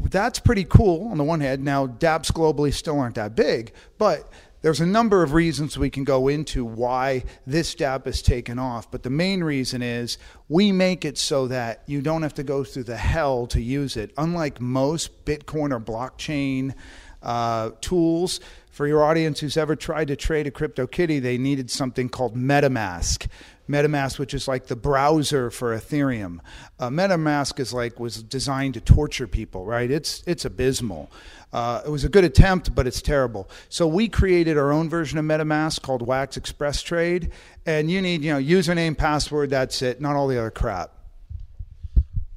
[0.10, 1.64] that's pretty cool on the one hand.
[1.64, 6.04] Now, dApps globally still aren't that big, but there's a number of reasons we can
[6.04, 8.92] go into why this dApp has taken off.
[8.92, 10.18] But the main reason is
[10.50, 13.98] we make it so that you don't have to go through the hell to use
[13.98, 14.14] it.
[14.18, 16.76] Unlike most Bitcoin or blockchain
[17.22, 18.40] uh, tools,
[18.72, 23.28] for your audience who's ever tried to trade a CryptoKitty, they needed something called MetaMask.
[23.70, 26.40] MetaMask, which is like the browser for Ethereum.
[26.80, 29.92] Uh, MetaMask is like was designed to torture people, right?
[29.92, 31.12] It's it's abysmal.
[31.54, 33.50] Uh, it was a good attempt, but it's terrible.
[33.68, 37.32] So we created our own version of MetaMask called Wax Express Trade,
[37.66, 39.50] and you need you know username, password.
[39.50, 40.02] That's it.
[40.02, 41.01] Not all the other crap.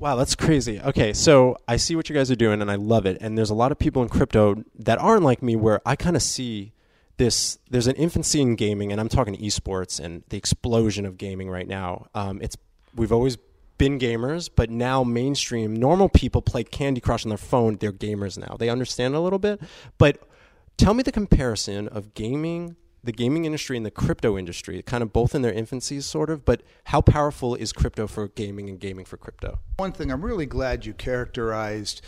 [0.05, 0.83] Wow, that's crazy.
[0.83, 3.17] Okay, so I see what you guys are doing and I love it.
[3.23, 6.14] And there's a lot of people in crypto that aren't like me where I kind
[6.14, 6.75] of see
[7.17, 11.49] this there's an infancy in gaming, and I'm talking esports and the explosion of gaming
[11.49, 12.09] right now.
[12.14, 12.55] Um, it's
[12.95, 13.38] we've always
[13.79, 17.77] been gamers, but now mainstream normal people play Candy Crush on their phone.
[17.77, 18.57] They're gamers now.
[18.59, 19.59] They understand a little bit,
[19.97, 20.19] but
[20.77, 25.12] tell me the comparison of gaming the gaming industry and the crypto industry, kind of
[25.12, 29.05] both in their infancies, sort of, but how powerful is crypto for gaming and gaming
[29.05, 29.59] for crypto?
[29.77, 32.01] One thing I'm really glad you characterized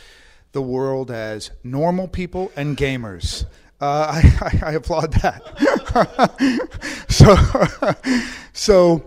[0.53, 3.45] the world as normal people and gamers.
[3.81, 5.43] Uh, I, I, I, applaud that.
[7.09, 8.23] so,
[8.55, 9.05] so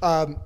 [0.00, 0.38] um,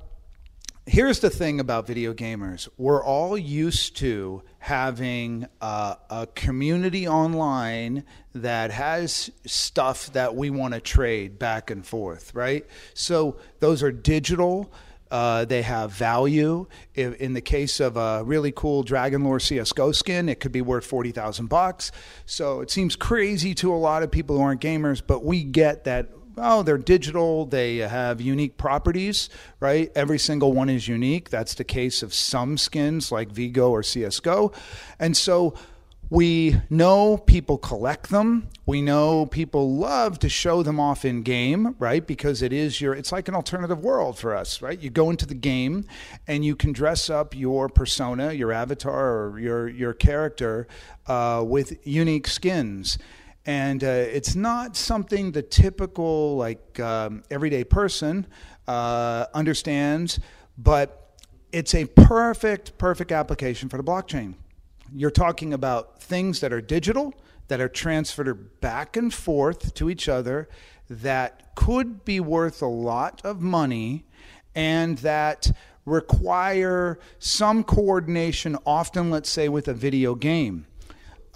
[0.86, 8.02] here's the thing about video gamers we're all used to having uh, a community online
[8.34, 12.66] that has stuff that we want to trade back and forth, right?
[12.92, 14.72] So those are digital.
[15.08, 16.66] Uh, they have value.
[16.96, 20.84] In the case of a really cool Dragon Lore CS:GO skin, it could be worth
[20.84, 21.92] forty thousand bucks.
[22.24, 25.84] So it seems crazy to a lot of people who aren't gamers, but we get
[25.84, 26.10] that.
[26.36, 27.46] Oh, they're digital.
[27.46, 29.90] They have unique properties, right?
[29.94, 31.30] Every single one is unique.
[31.30, 34.52] That's the case of some skins like VGO or CS:GO,
[34.98, 35.54] and so
[36.08, 38.48] we know people collect them.
[38.64, 42.06] We know people love to show them off in game, right?
[42.06, 44.78] Because it is your, it's like an alternative world for us, right?
[44.78, 45.84] You go into the game
[46.26, 50.68] and you can dress up your persona, your avatar, or your, your character
[51.08, 52.98] uh, with unique skins.
[53.46, 58.26] And uh, it's not something the typical, like, um, everyday person
[58.66, 60.18] uh, understands,
[60.58, 61.14] but
[61.52, 64.34] it's a perfect, perfect application for the blockchain
[64.94, 67.14] you're talking about things that are digital,
[67.48, 70.48] that are transferred back and forth to each other,
[70.88, 74.04] that could be worth a lot of money,
[74.54, 75.50] and that
[75.84, 80.66] require some coordination, often, let's say, with a video game.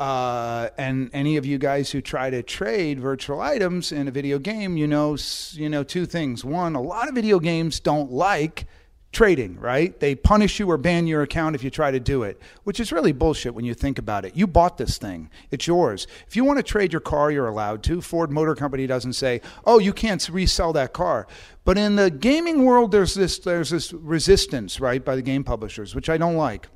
[0.00, 4.38] Uh, and any of you guys who try to trade virtual items in a video
[4.38, 5.14] game, you know,
[5.52, 6.42] you know two things.
[6.42, 8.66] One, a lot of video games don't like
[9.12, 10.00] trading, right?
[10.00, 12.92] They punish you or ban your account if you try to do it, which is
[12.92, 14.34] really bullshit when you think about it.
[14.34, 16.06] You bought this thing, it's yours.
[16.26, 18.00] If you want to trade your car, you're allowed to.
[18.00, 21.26] Ford Motor Company doesn't say, "Oh, you can't resell that car."
[21.66, 25.94] But in the gaming world, there's this there's this resistance, right, by the game publishers,
[25.94, 26.68] which I don't like.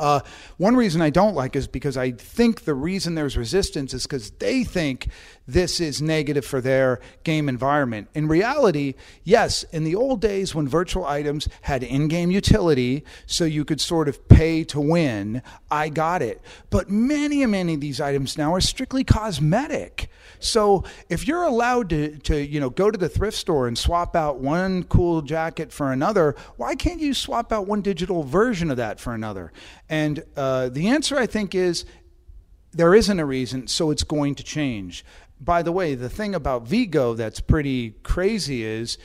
[0.00, 0.20] Uh,
[0.56, 4.30] one reason I don't like is because I think the reason there's resistance is because
[4.30, 5.08] they think
[5.46, 8.08] this is negative for their game environment.
[8.14, 13.44] In reality, yes, in the old days when virtual items had in game utility, so
[13.44, 16.40] you could sort of pay to win, I got it.
[16.70, 20.08] But many, many of these items now are strictly cosmetic.
[20.40, 24.16] So if you're allowed to, to you know go to the thrift store and swap
[24.16, 28.78] out one cool jacket for another, why can't you swap out one digital version of
[28.78, 29.52] that for another?
[29.88, 31.84] And uh, the answer I think is
[32.72, 35.04] there isn't a reason, so it's going to change.
[35.40, 38.98] By the way, the thing about VGO that's pretty crazy is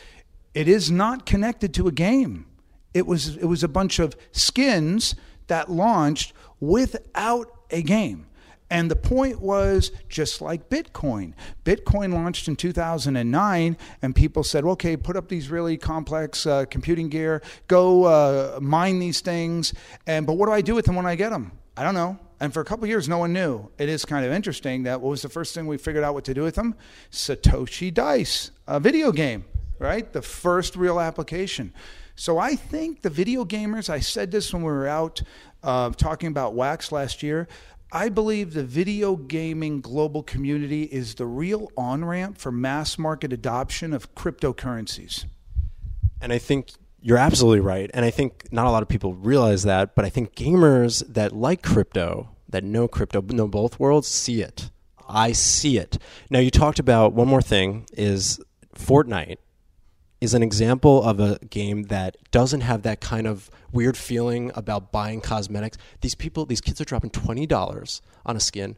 [0.53, 2.45] it is not connected to a game.
[2.93, 5.15] It was it was a bunch of skins
[5.47, 8.27] that launched without a game.
[8.69, 11.33] And the point was just like Bitcoin.
[11.63, 17.09] Bitcoin launched in 2009, and people said, okay, put up these really complex uh, computing
[17.09, 19.73] gear, go uh, mine these things.
[20.07, 21.51] And, but what do I do with them when I get them?
[21.77, 22.17] I don't know.
[22.39, 23.69] And for a couple years, no one knew.
[23.77, 26.25] It is kind of interesting that what was the first thing we figured out what
[26.25, 26.75] to do with them?
[27.11, 29.45] Satoshi Dice, a video game,
[29.79, 30.11] right?
[30.11, 31.73] The first real application.
[32.15, 35.21] So I think the video gamers, I said this when we were out
[35.63, 37.47] uh, talking about Wax last year.
[37.95, 43.31] I believe the video gaming global community is the real on ramp for mass market
[43.31, 45.23] adoption of cryptocurrencies.
[46.19, 47.89] And I think you're absolutely right.
[47.93, 51.31] And I think not a lot of people realize that, but I think gamers that
[51.31, 54.71] like crypto, that know crypto, know both worlds, see it.
[55.07, 55.97] I see it.
[56.29, 58.41] Now, you talked about one more thing is
[58.75, 59.37] Fortnite
[60.25, 64.91] is an example of a game that doesn't have that kind of weird feeling about
[64.91, 65.77] buying cosmetics.
[66.01, 68.75] These people, these kids are dropping twenty dollars on a skin.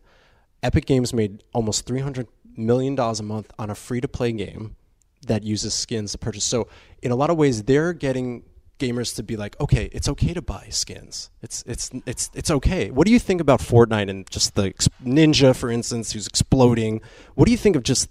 [0.61, 4.31] Epic Games made almost three hundred million dollars a month on a free to play
[4.31, 4.75] game
[5.25, 6.43] that uses skins to purchase.
[6.43, 6.67] So
[7.01, 8.43] in a lot of ways, they're getting
[8.79, 11.29] gamers to be like, okay, it's okay to buy skins.
[11.41, 12.91] It's it's it's it's okay.
[12.91, 17.01] What do you think about Fortnite and just the Ninja, for instance, who's exploding?
[17.35, 18.09] What do you think of just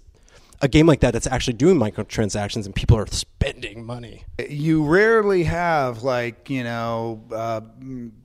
[0.61, 4.25] a game like that that's actually doing microtransactions and people are spending money.
[4.49, 7.61] You rarely have like you know uh,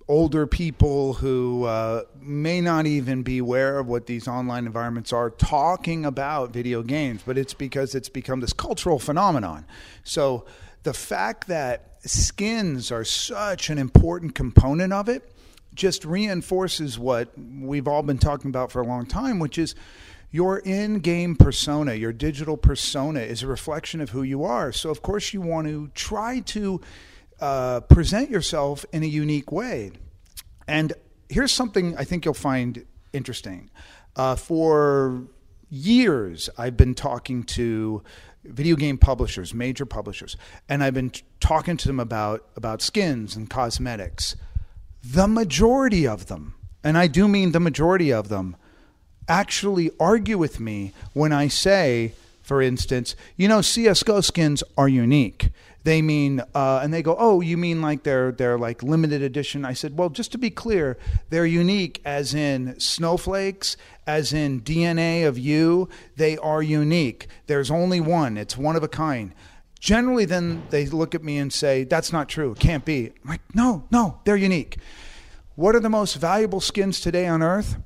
[0.08, 5.30] older people who uh, may not even be aware of what these online environments are
[5.30, 9.66] talking about video games, but it's because it's become this cultural phenomenon.
[10.04, 10.46] So
[10.82, 15.32] the fact that skins are such an important component of it
[15.74, 19.74] just reinforces what we've all been talking about for a long time, which is
[20.32, 24.72] your in game persona, your digital persona, is a reflection of who you are.
[24.72, 26.80] So, of course, you want to try to
[27.40, 29.92] uh, present yourself in a unique way.
[30.66, 30.94] And
[31.28, 33.70] here's something I think you'll find interesting.
[34.16, 35.24] Uh, for
[35.68, 38.02] years, I've been talking to
[38.44, 40.36] video game publishers, major publishers,
[40.68, 44.34] and I've been t- talking to them about, about skins and cosmetics.
[45.04, 48.56] The majority of them, and I do mean the majority of them,
[49.28, 55.50] actually argue with me when I say, for instance, you know, CS:GO skins are unique.
[55.84, 59.64] They mean, uh, and they go, oh, you mean like they're they're like limited edition?
[59.64, 60.96] I said, well, just to be clear,
[61.30, 65.88] they're unique as in snowflakes, as in DNA of you.
[66.16, 67.26] They are unique.
[67.46, 68.36] There's only one.
[68.36, 69.32] It's one of a kind.
[69.80, 72.52] Generally, then they look at me and say, that's not true.
[72.52, 73.06] It can't be.
[73.24, 74.76] I'm like, no, no, they're unique.
[75.56, 77.76] What are the most valuable skins today on Earth?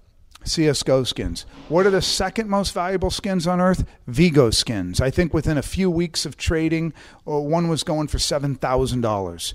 [0.46, 1.44] CSGO skins.
[1.68, 3.84] What are the second most valuable skins on earth?
[4.08, 5.00] VGO skins.
[5.00, 6.92] I think within a few weeks of trading,
[7.26, 9.54] uh, one was going for $7,000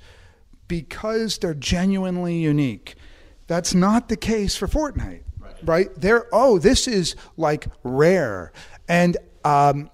[0.68, 2.96] because they're genuinely unique.
[3.48, 5.24] That's not the case for Fortnite.
[5.40, 5.56] Right.
[5.64, 5.90] right?
[5.98, 8.54] They're oh, this is like rare.
[8.88, 9.90] And um,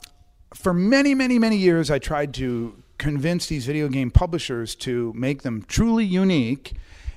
[0.54, 5.44] for many, many, many years, I tried to convince these video game publishers to make
[5.44, 6.74] them truly unique,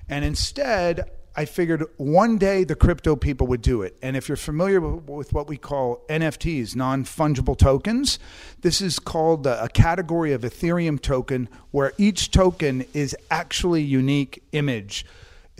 [0.08, 1.10] and instead.
[1.40, 3.96] I figured one day the crypto people would do it.
[4.02, 8.18] And if you're familiar with, what we call NFTs, non fungible tokens,
[8.60, 15.06] this is called a category of Ethereum token where each token is actually unique image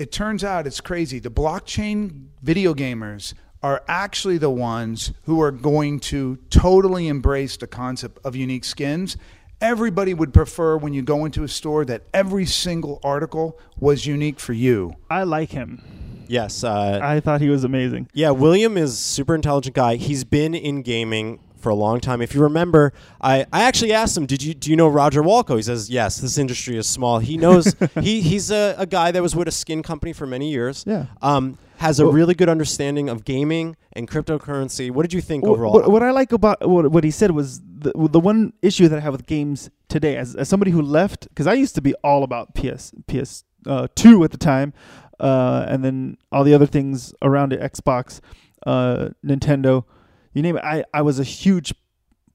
[0.01, 1.19] it turns out it's crazy.
[1.19, 7.67] The blockchain video gamers are actually the ones who are going to totally embrace the
[7.67, 9.19] concept of unique skins.
[9.61, 14.41] Everybody would prefer when you go into a store that every single article was unique
[14.41, 14.95] for you.
[15.11, 15.83] I like him.
[16.29, 16.65] Yes.
[16.65, 18.09] Uh, I thought he was amazing.
[18.15, 19.97] yeah, William is super intelligent guy.
[19.97, 22.21] He's been in gaming for a long time.
[22.23, 25.57] If you remember, I, I actually asked him, "Did you do you know Roger Walco?"
[25.57, 29.23] He says, "Yes, this industry is small." He knows he he's a, a guy that
[29.23, 30.85] was with a skin company for many years.
[30.87, 31.07] Yeah.
[31.23, 34.91] Um, has a Well- really good understanding of gaming and cryptocurrency.
[34.91, 35.73] What did you think Wh- overall?
[35.73, 38.97] What, what I like about what, what he said was the the one issue that
[38.99, 41.95] I have with games today, as, as somebody who left, because I used to be
[42.05, 44.73] all about PS PS uh, two at the time,
[45.19, 48.21] uh, and then all the other things around it, Xbox,
[48.67, 49.85] uh, Nintendo,
[50.33, 50.65] you name it.
[50.65, 51.75] I I was a huge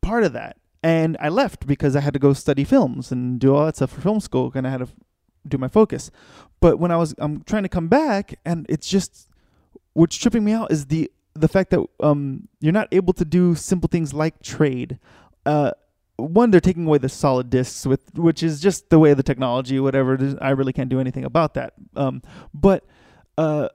[0.02, 3.56] part of that, and I left because I had to go study films and do
[3.56, 4.88] all that stuff for film school, and I had to
[5.48, 6.12] do my focus.
[6.60, 9.30] But when I was I'm trying to come back, and it's just
[9.94, 13.56] what's tripping me out is the the fact that um you're not able to do
[13.56, 15.00] simple things like trade.
[15.46, 15.72] Uh,
[16.18, 19.24] one, they're taking away the solid discs, with which is just the way of the
[19.24, 19.80] technology.
[19.80, 21.74] Whatever, I really can't do anything about that.
[21.96, 22.22] Um,
[22.54, 22.86] but
[23.38, 23.70] uh,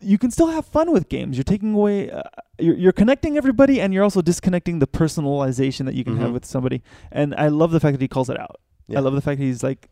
[0.00, 1.36] you can still have fun with games.
[1.36, 2.22] You're taking away, uh,
[2.58, 6.34] you're, you're connecting everybody, and you're also disconnecting the personalization that you can have Mhm.
[6.34, 6.82] with somebody.
[7.10, 8.60] And I love the fact that he calls it out.
[8.86, 8.98] Yeah.
[8.98, 9.88] I love the fact that he's like,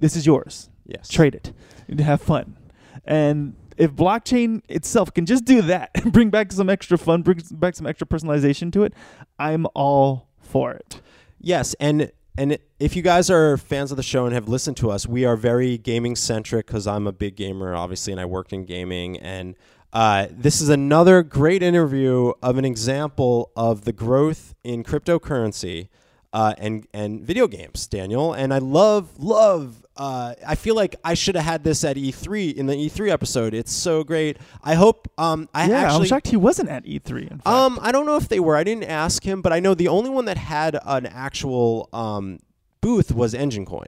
[0.00, 0.70] "This is yours.
[0.86, 1.08] yes.
[1.08, 1.52] Trade it
[1.88, 2.56] and have fun."
[3.04, 7.74] And if blockchain itself can just do that, bring back some extra fun, bring back
[7.76, 8.92] some extra personalization to it,
[9.38, 11.00] I'm all for it.
[11.40, 14.90] Yes, and and if you guys are fans of the show and have listened to
[14.90, 18.54] us, we are very gaming centric because I'm a big gamer, obviously, and I worked
[18.54, 19.18] in gaming.
[19.18, 19.56] And
[19.92, 25.88] uh, this is another great interview of an example of the growth in cryptocurrency
[26.32, 28.32] uh, and and video games, Daniel.
[28.32, 29.84] And I love love.
[30.00, 33.52] Uh, I feel like I should have had this at E3 in the E3 episode.
[33.52, 34.38] It's so great.
[34.64, 35.08] I hope.
[35.18, 37.22] Um, I yeah, actually I'm shocked he wasn't at E3.
[37.22, 37.46] In fact.
[37.46, 38.56] um, I don't know if they were.
[38.56, 42.38] I didn't ask him, but I know the only one that had an actual um,
[42.80, 43.84] booth was Enjin Coin.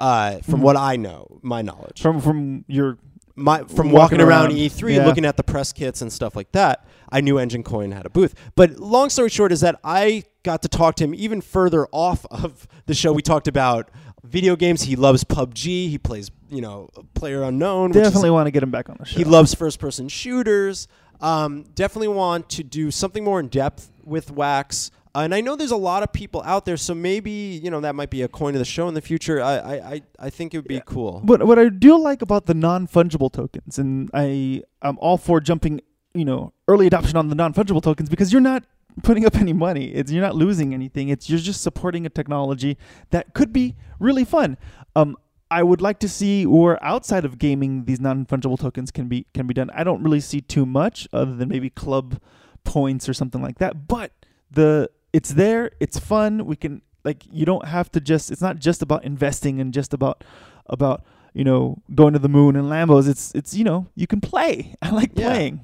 [0.00, 0.62] Uh, from Mhm.
[0.64, 2.98] what I know, my knowledge, from from your
[3.36, 4.56] my from walking walking, around, around.
[4.58, 5.06] E3, Yeah.
[5.06, 8.10] looking at the press kits and stuff like that, I knew Enjin Coin had a
[8.10, 8.34] booth.
[8.56, 12.26] But long story short is that I got to talk to him even further off
[12.32, 13.12] of the show.
[13.12, 13.90] We talked about
[14.24, 14.82] video games.
[14.82, 15.64] He loves PUBG.
[15.90, 17.90] He plays, you know, Player Unknown.
[17.92, 19.16] definitely want to get him back on the show.
[19.18, 20.88] he loves first person shooters.
[21.20, 24.90] Um, definitely want to do something more in depth with Wax.
[25.14, 27.80] Uh, and I know there's a lot of people out there, so maybe you know
[27.80, 29.42] that might be a coin of the show in the future.
[29.42, 30.80] I I, I, I think it would be Yeah.
[30.86, 31.20] cool.
[31.22, 35.38] What what I do like about the non fungible tokens, and I I'm all for
[35.40, 35.82] jumping,
[36.14, 38.64] you know, early adoption on the non fungible tokens because you're not
[39.02, 39.86] putting up any money.
[39.94, 41.08] It's you're not losing anything.
[41.08, 42.76] It's you're just supporting a technology
[43.10, 44.56] that could be really fun.
[44.96, 45.16] Um,
[45.50, 49.26] I would like to see where outside of gaming these non fungible tokens can be
[49.34, 49.70] can be done.
[49.74, 52.18] I don't really see too much other than maybe club
[52.64, 53.86] points or something like that.
[53.86, 54.12] But
[54.50, 55.70] the it's there.
[55.78, 56.46] It's fun.
[56.46, 58.30] We can like you don't have to just.
[58.30, 60.24] It's not just about investing and just about
[60.66, 63.06] about you know going to the moon and Lambos.
[63.06, 64.74] It's it's you know you can play.
[64.82, 65.28] I like Yeah.
[65.34, 65.60] playing.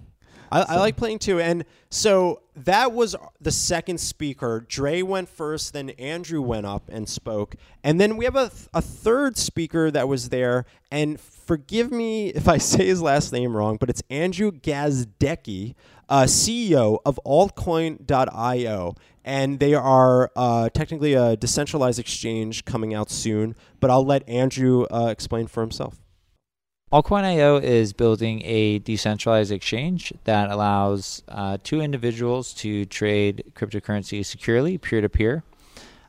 [0.50, 1.40] I, I like playing too.
[1.40, 4.64] And so that was the second speaker.
[4.68, 7.54] Dray went first, then Andrew went up and spoke.
[7.82, 10.64] And then we have a, a third speaker that was there.
[10.90, 15.74] And forgive me if I say his last name wrong, but it's Andrew Gazdecki,
[16.08, 18.94] uh, CEO of altcoin.io.
[19.24, 23.54] And they are uh, technically a decentralized exchange coming out soon.
[23.78, 26.00] But I'll let Andrew uh, explain for himself.
[26.90, 34.78] Altcoin.io is building a decentralized exchange that allows uh, two individuals to trade cryptocurrency securely,
[34.78, 35.42] peer to peer.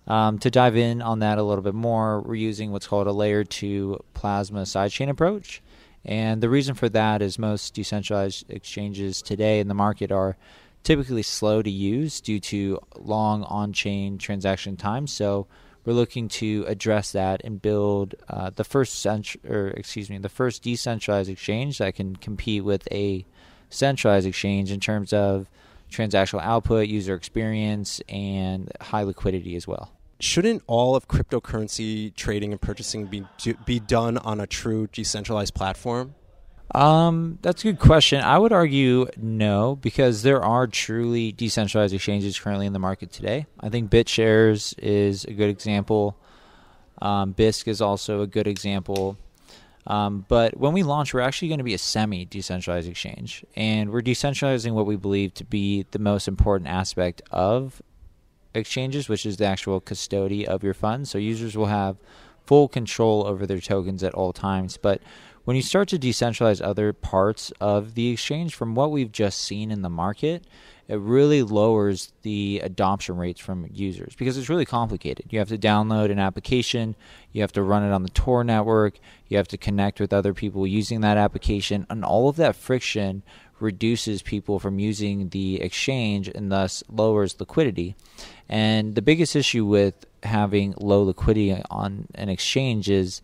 [0.08, 3.44] To dive in on that a little bit more, we're using what's called a layer
[3.44, 5.62] 2 plasma sidechain approach.
[6.06, 10.38] And the reason for that is most decentralized exchanges today in the market are
[10.84, 15.12] typically slow to use due to long on chain transaction times.
[15.12, 15.46] So
[15.90, 20.30] we're looking to address that and build uh, the first cent- or excuse me, the
[20.30, 23.26] first decentralized exchange that can compete with a
[23.72, 25.50] centralized exchange in terms of
[25.90, 29.92] transactional output, user experience, and high liquidity as well.
[30.20, 33.26] shouldn't all of cryptocurrency trading and purchasing be
[33.66, 36.14] be done on a true decentralized platform?
[36.76, 38.22] Um, that's a good question.
[38.22, 43.48] I would argue no, because there are truly decentralized exchanges currently in the market today.
[43.60, 46.18] I think BitShares is a good example.
[47.02, 49.18] Um, Bisq is also a good example.
[49.88, 53.44] Um, but when we launch, we're actually going to be a semi decentralized exchange.
[53.56, 57.82] And we're decentralizing what we believe to be the most important aspect of
[58.54, 61.10] exchanges, which is the actual custody of your funds.
[61.10, 61.98] So users will have
[62.46, 64.78] full control over their tokens at all times.
[64.78, 65.02] But
[65.50, 69.72] when you start to decentralize other parts of the exchange, from what we've just seen
[69.72, 70.46] in the market,
[70.88, 75.26] it really lowers the adoption rates from users because it's really complicated.
[75.32, 76.96] You have to download an application,
[77.32, 80.36] you have to run it on the Tor network, you have to connect with other
[80.36, 83.24] people using that application, and all of that friction
[83.60, 87.96] reduces people from using the exchange and thus lowers liquidity.
[88.48, 93.24] And the biggest issue with having low liquidity on an exchange is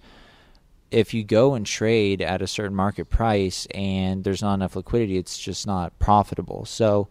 [0.95, 5.17] if you go and trade at a certain market price and there's not enough liquidity,
[5.17, 6.63] it's just not profitable.
[6.63, 7.09] So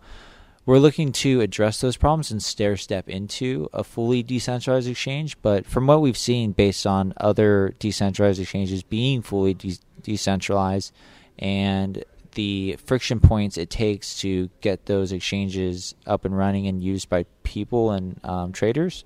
[0.64, 5.37] we're looking to address those problems and stair step into a fully decentralized exchange.
[5.43, 10.91] But from what we've seen, based on other decentralized exchanges being fully de- decentralized
[11.39, 17.11] and the friction points it takes to get those exchanges up and running and used
[17.11, 19.05] by people and um, traders,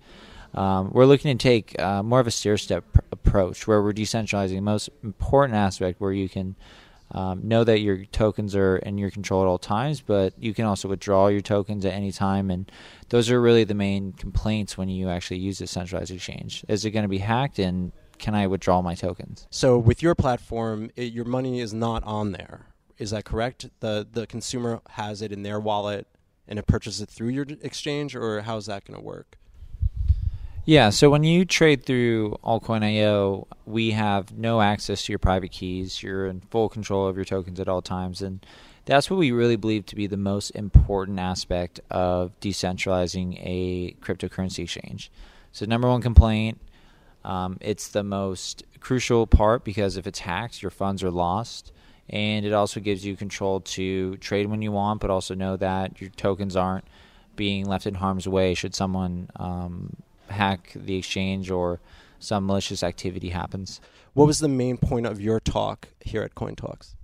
[0.55, 3.93] um, we're looking to take uh, more of a stair step pr- approach where we're
[3.93, 6.57] decentralizing the most important aspect where you can
[7.13, 10.65] um, know that your tokens are in your control at all times, but you can
[10.65, 12.51] also withdraw your tokens at any time.
[12.51, 12.71] And
[13.09, 16.65] those are really the main complaints when you actually use a centralized exchange.
[16.69, 19.47] Is it going to be hacked and can I withdraw my tokens?
[19.51, 22.67] So with your platform, it, your money is not on there.
[22.99, 23.71] Is that correct?
[23.79, 26.09] The the consumer has it in their wallet
[26.49, 29.39] and it purchases it through your exchange, or how's that going to work?
[30.69, 36.03] Yeah, so when you trade through Altcoin.io, we have no access to your private keys.
[36.03, 38.21] You're in full control of your tokens at all times.
[38.21, 38.45] And
[38.85, 44.65] that's what we really believe to be the most important aspect of decentralizing a cryptocurrency
[44.65, 45.11] exchange.
[45.53, 46.61] So, number one complaint
[47.25, 51.73] um, it's the most crucial part because if it's hacked, your funds are lost.
[52.11, 55.99] And it also gives you control to trade when you want, but also know that
[55.99, 56.85] your tokens aren't
[57.37, 59.97] being left in harm's way should someone um,
[60.29, 61.81] hack the exchange or
[62.19, 63.81] some malicious activity happens.
[64.15, 66.97] What was the main point of your talk here at Coin Talks?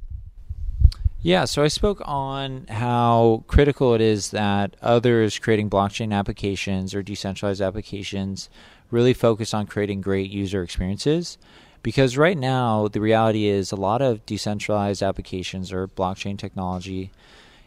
[1.21, 7.03] Yeah, so I spoke on how critical it is that others creating blockchain applications or
[7.03, 8.51] decentralized applications
[8.91, 11.39] really focus on creating great user experiences.
[11.83, 17.11] Because right now, the reality is a lot of decentralized applications or blockchain technology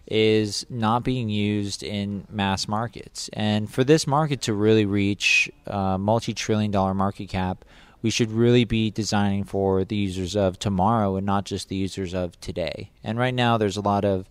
[0.08, 3.30] is not being used in mass markets.
[3.34, 7.66] And for this market to really reach a multi trillion dollar market cap,
[8.02, 12.14] we should really be designing for the users of tomorrow and not just the users
[12.14, 12.92] of today.
[13.04, 14.30] And right now, there's a lot of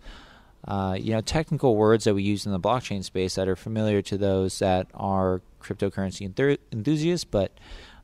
[0.67, 4.01] uh, you know technical words that we use in the blockchain space that are familiar
[4.01, 7.51] to those that are cryptocurrency enth- enthusiasts, but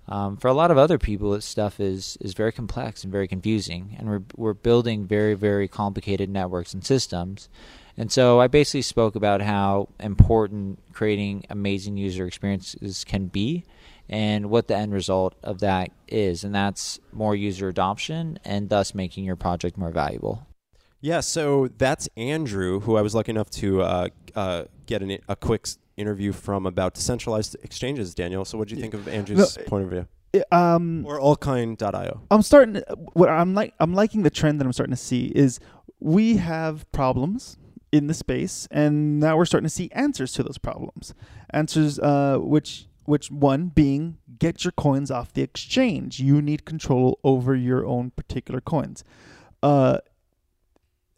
[0.08, 3.28] um, for a lot of other people, this stuff is is very complex and very
[3.28, 7.50] confusing, and we're we're building very very complicated networks and systems.
[7.96, 13.64] And so I basically spoke about how important creating amazing user experiences can be,
[14.10, 18.94] and what the end result of that is, and that's more user adoption, and thus
[18.94, 20.48] making your project more valuable.
[21.02, 25.36] Yeah, so that's Andrew, who I was lucky enough to uh, uh, get an, a
[25.36, 25.68] quick
[25.98, 28.46] interview from about decentralized exchanges, Daniel.
[28.46, 30.08] So, what do you think of Andrew's No, point of view?
[30.52, 32.22] Um, Or altcoin.io?
[32.32, 32.82] I'm starting.
[33.14, 35.60] What I'm like, I'm liking the trend that I'm starting to see is
[36.00, 37.58] we have problems
[37.92, 41.14] in the space, and now we're starting to see answers to those problems.
[41.52, 46.20] Answers, uh, which which one being get your coins off the exchange.
[46.20, 49.04] You need control over your own particular coins.
[49.62, 50.00] Uh,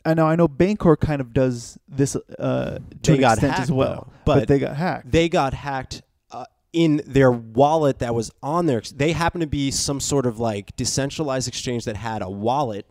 [0.05, 0.27] I know.
[0.27, 0.47] I know.
[0.47, 4.13] Bancor kind of does this uh, to They an got extent hacked, as well, though,
[4.25, 5.11] but, but they got hacked.
[5.11, 8.81] They got hacked uh, in their wallet that was on their.
[8.81, 12.85] They happen to be some sort of like decentralized exchange that had a wallet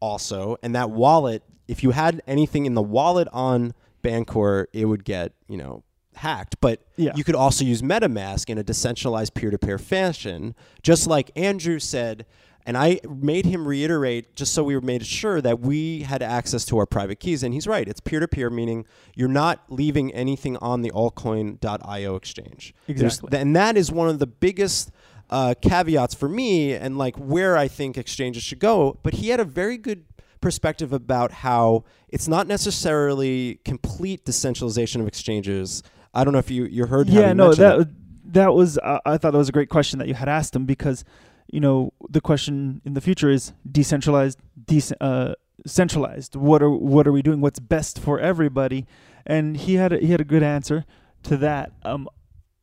[0.00, 5.04] also, and that wallet, if you had anything in the wallet on Bancor, it would
[5.04, 5.82] get you know
[6.16, 6.56] hacked.
[6.60, 7.12] But Yeah.
[7.14, 12.26] you could also use MetaMask in a decentralized peer-to-peer fashion, just like Andrew said.
[12.66, 16.64] And I made him reiterate, just so we were made sure that we had access
[16.66, 17.42] to our private keys.
[17.44, 22.74] And he's right; it's peer-to-peer, meaning you're not leaving anything on the altcoin.io exchange.
[22.88, 23.38] There's- Exactly.
[23.38, 24.90] and that is one of the biggest
[25.30, 28.98] uh, caveats for me, and like where I think exchanges should go.
[29.02, 30.04] But he had a very good
[30.40, 35.82] perspective about how it's not necessarily complete decentralization of exchanges.
[36.14, 37.08] I don't know if you you heard.
[37.08, 37.88] how yeah no that it.
[38.32, 40.64] that was uh, i thought that was a great question that you had asked him
[40.66, 41.04] because
[41.48, 45.34] you know the question in the future is decentralized dec- uh,
[45.66, 46.36] centralized.
[46.36, 47.40] What are what are we doing?
[47.40, 48.86] What's best for everybody?
[49.24, 50.84] And he had a, he had a good answer
[51.24, 51.72] to that.
[51.84, 52.08] Um,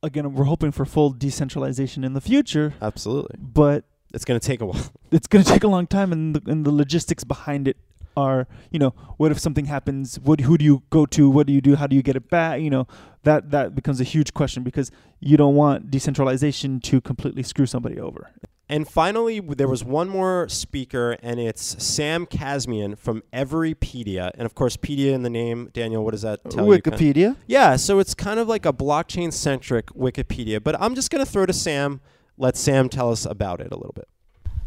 [0.01, 3.37] again, we're hoping for full decentralization in the future, Absolutely.
[3.39, 4.91] but It's going to take a while.
[5.11, 7.77] it's going to take a long time, and the, and the logistics behind it
[8.15, 10.19] are, you know, what if something happens?
[10.19, 11.29] What who do you go to?
[11.29, 11.75] What do you do?
[11.75, 12.61] How do you get it back?
[12.61, 12.87] You know,
[13.23, 17.99] that that becomes a huge question because you don't want decentralization to completely screw somebody
[17.99, 18.29] over.
[18.73, 24.31] And finally, there was one more speaker, and it's Sam Kazemian from Everipedia.
[24.33, 25.69] And of course, pedia in the name.
[25.73, 26.81] Daniel, what does that tell you?
[26.81, 27.35] Wikipedia.
[27.45, 30.63] Yeah, so it's kind of like a blockchain centric Wikipedia.
[30.63, 32.01] But I'm just going to throw to Sam.
[32.35, 34.07] Let Sam tell us about it a little bit.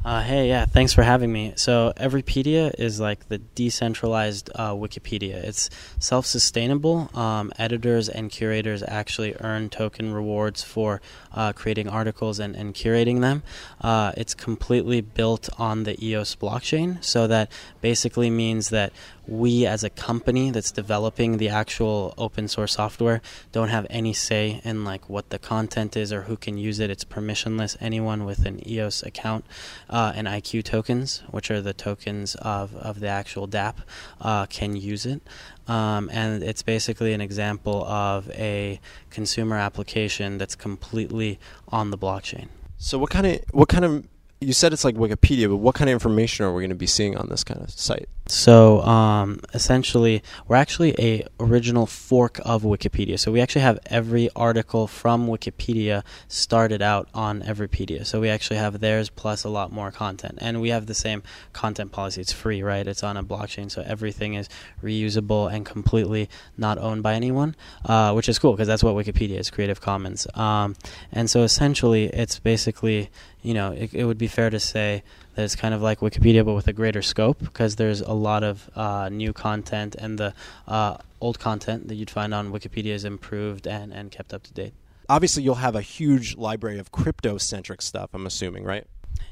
[0.06, 1.52] Uh, hey, yeah, thanks for having me.
[1.56, 5.34] So, Everipedia is like the decentralized uh, Wikipedia.
[5.34, 7.10] It's self sustainable.
[7.12, 11.02] Um, editors and curators actually earn token rewards for
[11.32, 13.42] uh, creating articles and, and curating them.
[13.80, 17.50] Uh, it's completely built on the EOS blockchain, so that
[17.80, 18.92] basically means that
[19.26, 23.20] we as a company that's developing the actual open source software
[23.52, 26.90] don't have any say in like what the content is or who can use it.
[26.90, 27.76] It's permissionless.
[27.80, 29.44] Anyone with an eos account
[29.90, 33.76] uh, and iq tokens which are the tokens of, of the actual DApp,
[34.20, 35.22] uh, can use it.
[35.68, 42.48] Um, and it's basically an example of a consumer application that's completely on the blockchain.
[42.78, 44.06] So what kind of what kind of
[44.40, 46.86] you said it's like Wikipedia, but what kind of information are we going to be
[46.86, 48.08] seeing on this kind of site?
[48.28, 53.18] So um, essentially, we're actually a original fork of Wikipedia.
[53.18, 58.04] So we actually have every article from Wikipedia started out on Everipedia.
[58.04, 61.22] So we actually have theirs plus a lot more content, and we have the same
[61.52, 62.20] content policy.
[62.20, 62.86] It's free, right?
[62.86, 64.48] It's on a blockchain, so everything is
[64.82, 67.54] reusable and completely not owned by anyone,
[67.84, 70.26] uh, which is cool because that's what Wikipedia is, Creative Commons.
[70.34, 70.74] Um,
[71.12, 73.10] and so essentially, it's basically
[73.46, 75.04] you know, it, it would be fair to say
[75.36, 78.42] that it's kind of like Wikipedia, but with a greater scope, because there's a lot
[78.42, 80.34] of uh, new content, and the
[80.66, 84.52] uh, old content that you'd find on Wikipedia is improved and, and kept up to
[84.54, 84.72] date.
[85.08, 88.10] Obviously, you'll have a huge library of crypto centric stuff.
[88.14, 88.86] I'm assuming, right?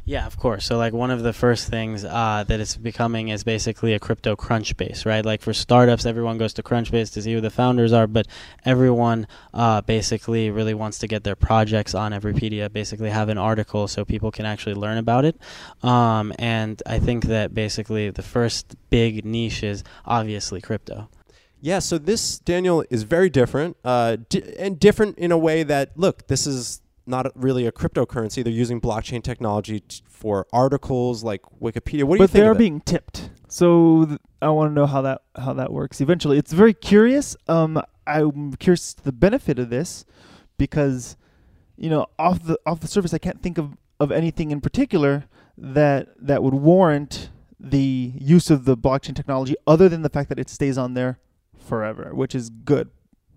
[0.07, 0.66] Yeah, of course.
[0.66, 4.37] So, like, one of the first things uh, that it's becoming is basically a crypto
[4.37, 5.24] Crunchbase, right?
[5.24, 8.26] Like, for startups, everyone goes to Crunchbase to see who the founders are, but
[8.66, 13.89] everyone uh, basically really wants to get their projects on Everipedia, basically have an article
[13.89, 15.41] so people can actually learn about it.
[15.82, 21.09] Um, and I think that basically the first big niche is obviously crypto.
[21.62, 25.93] Yeah, so this Daniel is very different, uh, di- and different in a way that
[25.97, 28.43] look, this is not really a cryptocurrency.
[28.43, 32.05] They're using blockchain technology t- for articles like Wikipedia.
[32.05, 32.31] What do you think?
[32.31, 33.31] but they are being tipped.
[33.49, 36.01] So th- I want to know how that how that works.
[36.01, 37.37] Eventually, it's very curious.
[37.49, 40.05] Um, I'm curious to the benefit of this
[40.59, 41.17] because
[41.77, 45.25] you know off the off the surface, I can't think of of anything in particular
[45.57, 47.31] that that would warrant
[47.61, 51.19] the use of the blockchain technology other than the fact that it stays on there
[51.57, 52.91] forever, which is good.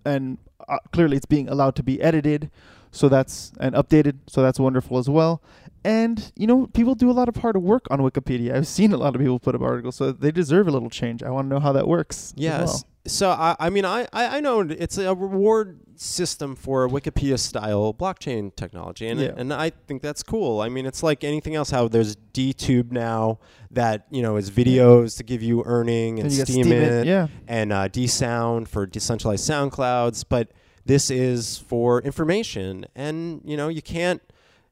[0.04, 0.38] And
[0.68, 2.50] uh, clearly, it's being allowed to be edited,
[2.98, 5.40] so that's and updated, so that's wonderful as well.
[5.84, 8.54] And you know, people do a lot of hard work on Wikipedia.
[8.56, 11.22] I've seen a lot of people put up articles, so they deserve a little change.
[11.22, 12.34] I want to know how that works.
[12.36, 12.84] Yes.
[13.06, 18.54] So I, I mean, I, I know it's a reward system for Wikipedia style blockchain
[18.54, 19.32] technology, and Yeah.
[19.36, 20.60] and I think that's cool.
[20.60, 21.70] I mean, it's like anything else.
[21.70, 23.38] How there's DTube now
[23.70, 27.28] that you know is videos to give you earning and Then you Steam, Steemit, yeah.
[27.46, 30.50] and uh, DSound for decentralized SoundClouds, but
[30.88, 34.20] this is for information, and you know you can't.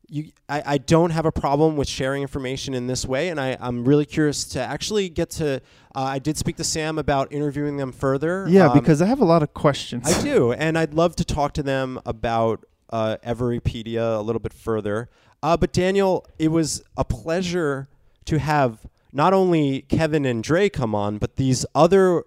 [0.09, 3.57] You, I, I don't have a problem with sharing information in this way, and I,
[3.61, 5.57] I'm really curious to actually get to.
[5.95, 8.47] Uh, I did speak to Sam about interviewing them further.
[8.49, 10.09] Yeah, Um, because I have a lot of questions.
[10.09, 14.53] I do, and I'd love to talk to them about uh, Everipedia a little bit
[14.53, 15.11] further.
[15.43, 17.89] Uh, but Daniel, it was a pleasure
[18.27, 22.23] to have not only Kevin and Dray come on, but these other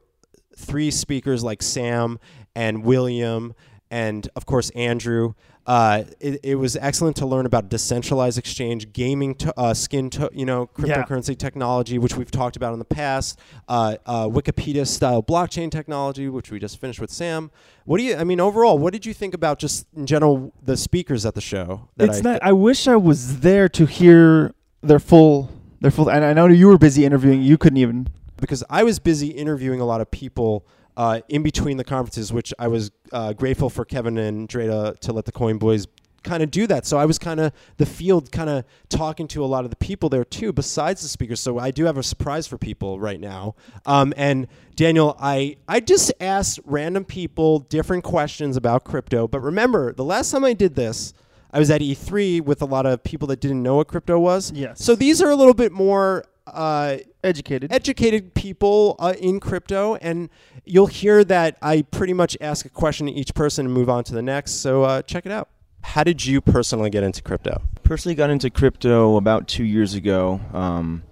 [0.57, 2.19] three speakers like Sam
[2.55, 3.53] and William,
[3.91, 5.33] and of course Andrew.
[5.67, 10.27] Uh, it, it was excellent to learn about decentralized exchange, gaming, to, uh, skin, to,
[10.33, 11.03] you know, Yeah.
[11.03, 13.37] cryptocurrency technology, which we've talked about in the past.
[13.67, 17.51] Uh, uh, Wikipedia style blockchain technology, which we just finished with Sam.
[17.85, 18.15] What do you?
[18.15, 21.41] I mean, overall, what did you think about just in general the speakers at the
[21.41, 21.87] show?
[21.97, 22.43] That it's I, not.
[22.43, 26.09] I wish I was there to hear their full, their full.
[26.09, 27.43] And I know you were busy interviewing.
[27.43, 28.07] You couldn't even.
[28.41, 30.65] because I was busy interviewing a lot of people
[30.97, 34.95] uh, in between the conferences, which I was uh, grateful for Kevin and Dray to,
[34.99, 35.87] to let the Coin Boys
[36.23, 36.85] kind of do that.
[36.85, 39.75] So I was kind of the field, kind of talking to a lot of the
[39.75, 41.39] people there too, besides the speakers.
[41.39, 43.55] So I do have a surprise for people right now.
[43.85, 49.27] Um, and Daniel, I I just asked random people different questions about crypto.
[49.27, 51.13] But remember, the last time I did this.
[51.51, 54.51] I was at E3 with a lot of people that didn't know what crypto was.
[54.51, 54.85] Yes.
[54.85, 56.23] So these are a little bit more
[56.53, 57.71] uh, Educated.
[57.73, 60.29] educated people uh, in crypto, and
[60.65, 64.03] you'll hear that I pretty much ask a question to each person and move on
[64.05, 64.53] to the next.
[64.61, 65.49] So uh, check it out.
[65.81, 67.61] How did you personally get into crypto?
[67.83, 70.39] Personally, got into crypto about two years ago.
[70.53, 71.03] Um,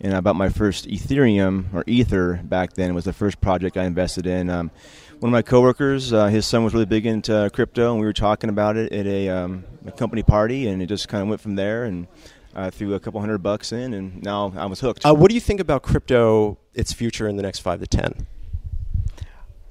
[0.00, 2.94] and I bought my first Ethereum or Ether back then.
[2.94, 4.48] Was the first project I invested in.
[4.48, 4.70] Um,
[5.18, 8.12] one of my coworkers, uh, his son was really big into crypto, and we were
[8.12, 11.40] talking about it at a, um, a company party, and it just kind of went
[11.40, 11.82] from there.
[11.82, 12.06] And
[12.58, 15.06] I threw a couple hundred bucks in, and now I was hooked.
[15.06, 18.26] Uh, what do you think about crypto, its future in the next five to ten?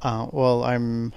[0.01, 1.13] Uh, well, I'm.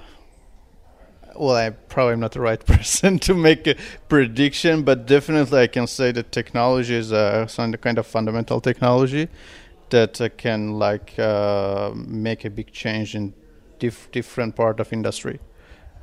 [1.37, 3.77] Well, I probably am not the right person to make a
[4.09, 9.29] prediction, but definitely I can say that technology is uh, some kind of fundamental technology
[9.91, 13.33] that uh, can like uh, make a big change in
[13.79, 15.39] diff- different part of industry.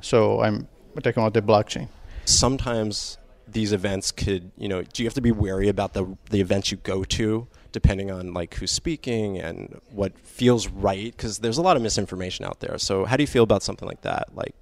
[0.00, 0.66] So I'm
[1.02, 1.88] talking about the blockchain.
[2.24, 3.18] Sometimes
[3.52, 6.70] these events could, you know, do you have to be wary about the the events
[6.70, 11.10] you go to, depending on like who's speaking and what feels right?
[11.10, 12.78] Because there's a lot of misinformation out there.
[12.78, 14.28] So how do you feel about something like that?
[14.34, 14.54] Like,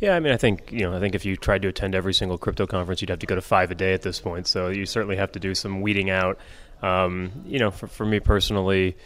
[0.00, 2.14] Yeah, I mean, I think you know, I think if you tried to attend every
[2.14, 4.46] single crypto conference, you'd have to go to five a day at this point.
[4.46, 6.38] So you certainly have to do some weeding out.
[6.82, 8.96] Um, you know, for, for me personally,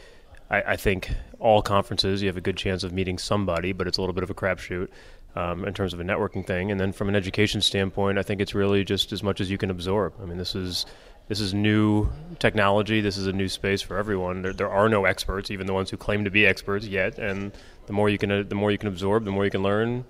[0.50, 3.98] I, I think all conferences you have a good chance of meeting somebody, but it's
[3.98, 4.88] a little bit of a crapshoot
[5.36, 6.70] um, in terms of a networking thing.
[6.70, 9.58] And then from an education standpoint, I think it's really just as much as you
[9.58, 10.14] can absorb.
[10.22, 10.86] I mean, this is
[11.28, 13.00] this is new technology.
[13.00, 14.42] This is a new space for everyone.
[14.42, 17.18] There, there are no experts, even the ones who claim to be experts yet.
[17.18, 17.52] And
[17.86, 20.04] the more you can, uh, the more you can absorb, the more you can learn,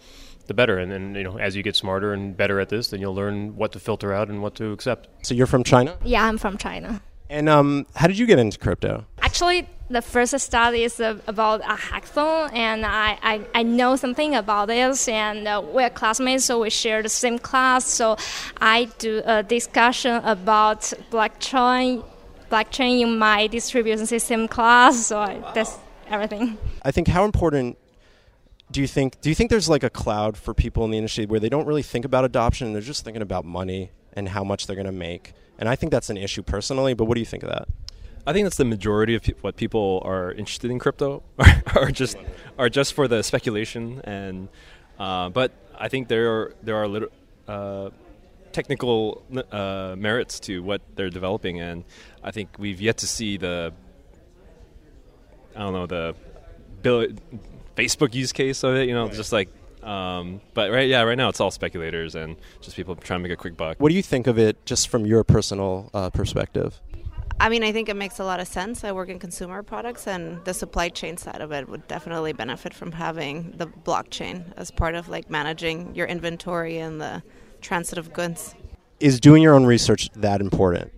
[0.47, 0.77] the better.
[0.79, 3.55] And then you know, as you get smarter and better at this, then you'll learn
[3.57, 5.09] what to filter out and what to accept.
[5.27, 7.01] so you're from China, Yeah, I'm from China.
[7.31, 9.07] and um, how did you get into crypto?
[9.23, 14.69] Actually, the first study is about a hackathon, and I, I, I know something about
[14.69, 17.87] this, and uh, we're classmates, so we share the same class.
[17.87, 18.17] So
[18.61, 20.81] I do a discussion about
[21.11, 22.05] blockchain,
[22.51, 25.07] blockchain in my distribution system class.
[25.07, 25.77] So I, that's
[26.09, 26.57] everything.
[26.83, 27.77] I think how important
[28.71, 31.27] do you think do you think there's like a cloud for people in the industry
[31.27, 34.67] where they don't really think about adoption they're just thinking about money and how much
[34.67, 37.27] they're going to make and i think that's an issue personally but what do you
[37.27, 37.69] think of that
[38.27, 41.23] I think that's the majority of pe- what people are interested in crypto
[41.77, 42.17] are just
[42.59, 44.49] are just for the speculation and
[44.99, 47.09] uh, but I think there are there are little,
[47.47, 47.91] uh,
[48.53, 51.85] technical uh, merits to what they're developing and
[52.23, 53.73] I think we've yet to see the
[55.55, 56.15] I don't know the
[56.83, 57.09] bill,
[57.77, 59.51] Facebook use case of it you know just like
[59.83, 63.33] um, but right yeah right now it's all speculators and just people trying to make
[63.33, 63.77] a quick buck.
[63.81, 66.81] what do you think of it just from your personal uh, perspective
[67.41, 68.85] I mean, I think it makes a lot of sense.
[68.85, 72.73] I work in consumer products, and the supply chain side of it would definitely benefit
[72.73, 77.23] from having the blockchain as part of like managing your inventory and the
[77.61, 78.55] transit of goods.
[79.01, 80.93] is doing your own research that important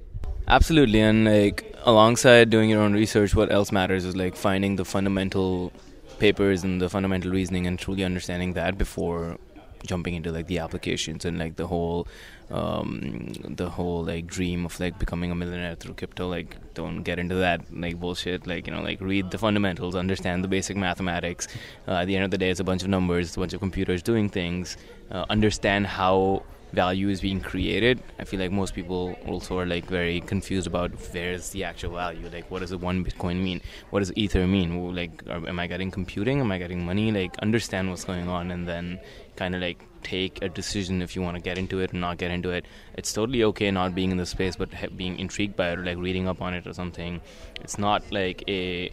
[0.49, 4.85] Absolutely, and like alongside doing your own research, what else matters is like finding the
[4.85, 5.73] fundamental
[6.21, 9.39] papers and the fundamental reasoning and truly understanding that before
[9.85, 12.07] jumping into like the applications and like the whole
[12.51, 17.19] um the whole like dream of like becoming a millionaire through crypto like don't get
[17.19, 18.47] into that like bullshit.
[18.47, 21.49] Like you know like read the fundamentals understand the basic mathematics.
[21.89, 23.53] Uh, at the end of the day it's a bunch of numbers it's a bunch
[23.53, 24.77] of computers doing things.
[25.11, 28.03] Uh, understand how value is being created.
[28.19, 32.29] I feel like most people also are like very confused about where's the actual value
[32.33, 33.61] like what does a one bitcoin mean?
[33.91, 34.95] What does ether mean?
[34.95, 36.41] Like are, am i getting computing?
[36.41, 37.13] Am i getting money?
[37.13, 39.01] Like understand what's going on and then
[39.37, 42.19] kind of like take a decision if you want to get into it or not
[42.19, 42.65] get into it.
[42.95, 45.99] It's totally okay not being in the space but being intrigued by it or like
[45.99, 47.21] reading up on it or something.
[47.61, 48.93] It's not like a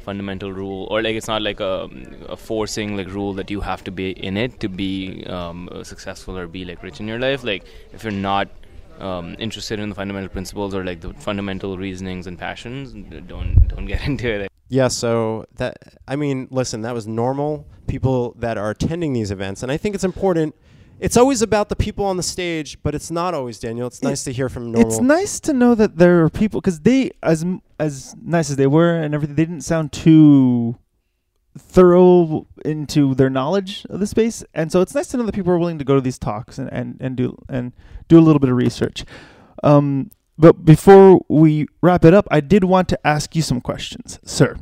[0.00, 1.88] fundamental rule or like it's not like a,
[2.28, 6.38] a forcing like rule that you have to be in it to be um, successful
[6.38, 7.44] or be like rich in your life.
[7.44, 8.48] Like if you're not
[8.98, 12.92] um, interested in the fundamental principles or like the fundamental reasonings and passions
[13.26, 15.76] don't don't get into it Yeah, so that
[16.06, 19.94] I mean, listen, that was normal people that are attending these events, and I think
[19.94, 20.54] it's important.
[21.00, 23.86] It's always about the people on the stage, but it's not always Daniel.
[23.86, 24.90] It's nice to hear from normal.
[24.90, 27.46] It's nice to know that there are people because they, as
[27.78, 30.76] as nice as they were and everything, they didn't sound too
[31.58, 35.52] thorough into their knowledge of the space, and so it's nice to know that people
[35.52, 37.72] are willing to go to these talks and and, and do and
[38.08, 39.04] do a little bit of research.
[39.62, 44.18] Um, but before we wrap it up, I did want to ask you some questions,
[44.24, 44.56] sir.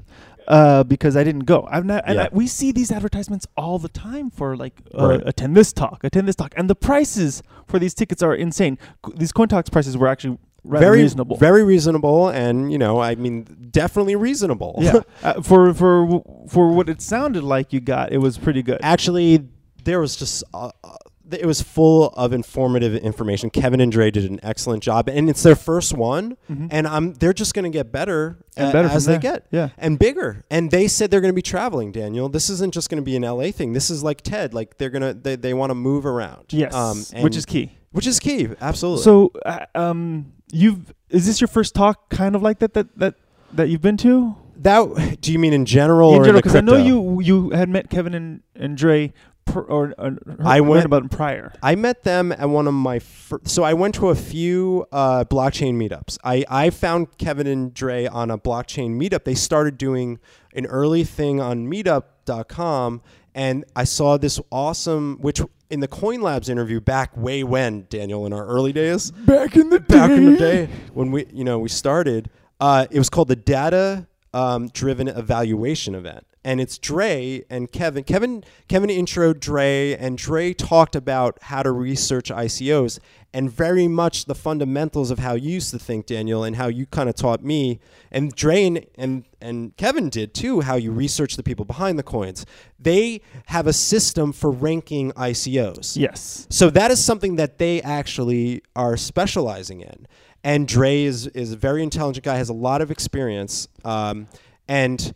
[0.48, 1.66] Uh, because I didn't go.
[1.72, 2.22] I'm not, and Yeah.
[2.26, 5.22] I, we see these advertisements all the time for like uh, Right.
[5.26, 8.78] attend this talk, attend this talk, and the prices for these tickets are insane.
[9.02, 10.38] Co- These coin talks prices were actually
[10.68, 11.36] very reasonable.
[11.36, 14.76] very reasonable, and you know, I mean, definitely reasonable.
[14.78, 18.78] yeah, uh, for for for what it sounded like you got, it was pretty good.
[18.82, 19.44] Actually,
[19.84, 20.96] there was just uh, uh,
[21.32, 23.50] it was full of informative information.
[23.50, 26.36] Kevin and Dray did an excellent job, and it's their first one.
[26.48, 26.68] Mhm.
[26.70, 29.70] And I'm they're just going to get better, And a- better as they get, Yeah.
[29.76, 30.44] and bigger.
[30.52, 31.90] And they said they're going to be traveling.
[31.90, 33.72] Daniel, this isn't just going to be an LA thing.
[33.72, 34.54] This is like TED.
[34.54, 36.44] Like they're gonna they, they want to move around.
[36.50, 37.72] Yes, and- which is key.
[37.90, 38.48] Which is key.
[38.60, 39.02] Absolutely.
[39.04, 43.14] So, uh, um, you've is this your first talk kind of like that that that
[43.52, 44.36] that you've been to?
[44.58, 47.68] that do you mean in general in or general, because I know you you had
[47.68, 49.12] met Kevin and and Dray,
[49.44, 51.52] pr- or, or I went about them prior.
[51.62, 55.24] I met them at one of my fir- so I went to a few uh,
[55.24, 56.18] blockchain meetups.
[56.24, 59.24] I I found Kevin and Dray on a blockchain meetup.
[59.24, 60.18] They started doing
[60.54, 63.02] an early thing on Meetup.com,
[63.34, 65.40] and I saw this awesome which.
[65.68, 69.70] In the Coin Labs interview back way when Daniel in our early days, back in
[69.70, 70.68] the back in the day.
[70.94, 75.96] when we you know we started, uh, it was called the Data um, Driven Evaluation
[75.96, 78.04] Event, and it's Dray and Kevin.
[78.04, 83.00] Kevin Kevin intro Dray, and Dray talked about how to research ICOs
[83.36, 86.86] and very much the fundamentals of how you used to think, Daniel, and how you
[86.86, 87.78] kind of taught me,
[88.10, 90.62] and Dray and, and and Kevin did too.
[90.62, 92.46] How you research the people behind the coins.
[92.78, 95.98] They have a system for ranking ICOs.
[95.98, 96.46] Yes.
[96.48, 100.06] So that is something that they actually are specializing in.
[100.42, 104.28] And Dray is is a very intelligent guy, has a lot of experience, um,
[104.66, 105.12] and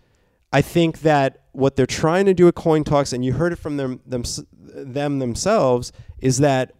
[0.52, 3.58] I think that what they're trying to do at Coin Talks, and you heard it
[3.58, 4.24] from them them,
[4.58, 6.74] them themselves, is that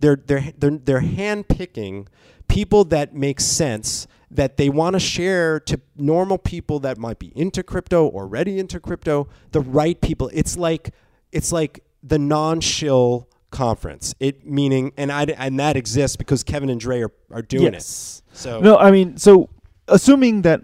[0.00, 2.06] they're they're they're, they're handpicking
[2.48, 7.32] people that make sense that they want to share to normal people that might be
[7.34, 10.30] into crypto or already into crypto, the right people.
[10.32, 10.94] It's like
[11.32, 14.14] it's like the non-shill conference.
[14.20, 18.22] It meaning and I and that exists because Kevin and Dray are, are doing yes.
[18.32, 18.36] it.
[18.36, 19.48] So no, I mean, so
[19.88, 20.62] assuming that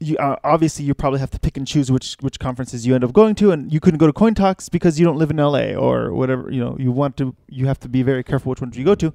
[0.00, 3.04] you uh, obviously you probably have to pick and choose which which conferences you end
[3.04, 5.36] up going to, and you couldn't go to Coin Talks because you don't live in
[5.36, 6.50] LA or whatever.
[6.50, 8.94] You know, you want to, you have to be very careful which ones you go
[8.96, 9.12] to.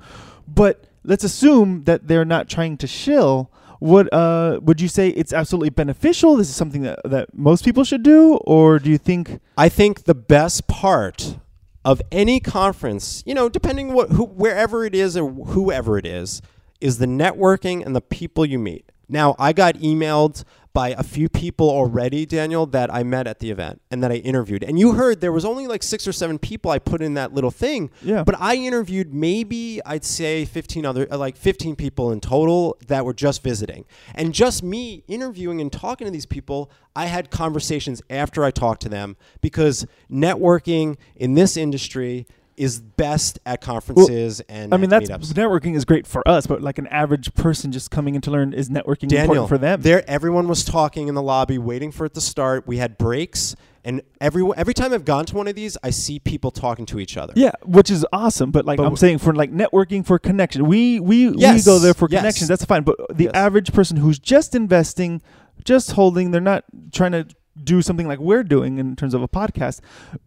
[0.48, 3.52] But let's assume that they're not trying to shill.
[3.80, 5.10] What uh, would you say?
[5.10, 6.36] It's absolutely beneficial.
[6.36, 9.40] This is something that that most people should do, or do you think?
[9.58, 11.38] I think the best part
[11.86, 16.42] of any conference, you know, depending what who, wherever it is or whoever it is,
[16.80, 18.90] is the networking and the people you meet.
[19.08, 20.44] Now, I got emailed
[20.74, 24.16] by a few people already, Daniel, that I met at the event and that I
[24.16, 24.64] interviewed.
[24.64, 27.32] And you heard there was only like six or seven people I put in that
[27.32, 27.92] little thing.
[28.02, 28.24] Yeah.
[28.24, 33.06] But I interviewed maybe I'd say 15 other uh, like 15 people in total that
[33.06, 33.86] were just visiting.
[34.16, 38.82] And just me interviewing and talking to these people, I had conversations after I talked
[38.82, 42.26] to them because networking in this industry
[42.58, 45.34] is best at conferences and I mean, at that's meetups.
[45.34, 48.54] networking is great for us, but like an average person just coming in to learn
[48.54, 49.82] is networking Daniel, important for them.
[49.82, 52.68] There, everyone was talking in the lobby, waiting for it to start.
[52.68, 56.20] We had breaks, and every every time I've gone to one of these, I see
[56.20, 57.34] people talking to each other.
[57.36, 58.52] Yeah, which is awesome.
[58.52, 61.80] But like But I'm saying, for like networking for connection, we we Yes, we go
[61.80, 62.20] there for yes.
[62.22, 62.48] connections.
[62.48, 62.84] That's fine.
[62.84, 63.34] But the Yes.
[63.34, 65.22] average person who's just investing,
[65.66, 67.26] just holding, they're not trying to
[67.62, 69.80] do something like we're doing in terms of a podcast.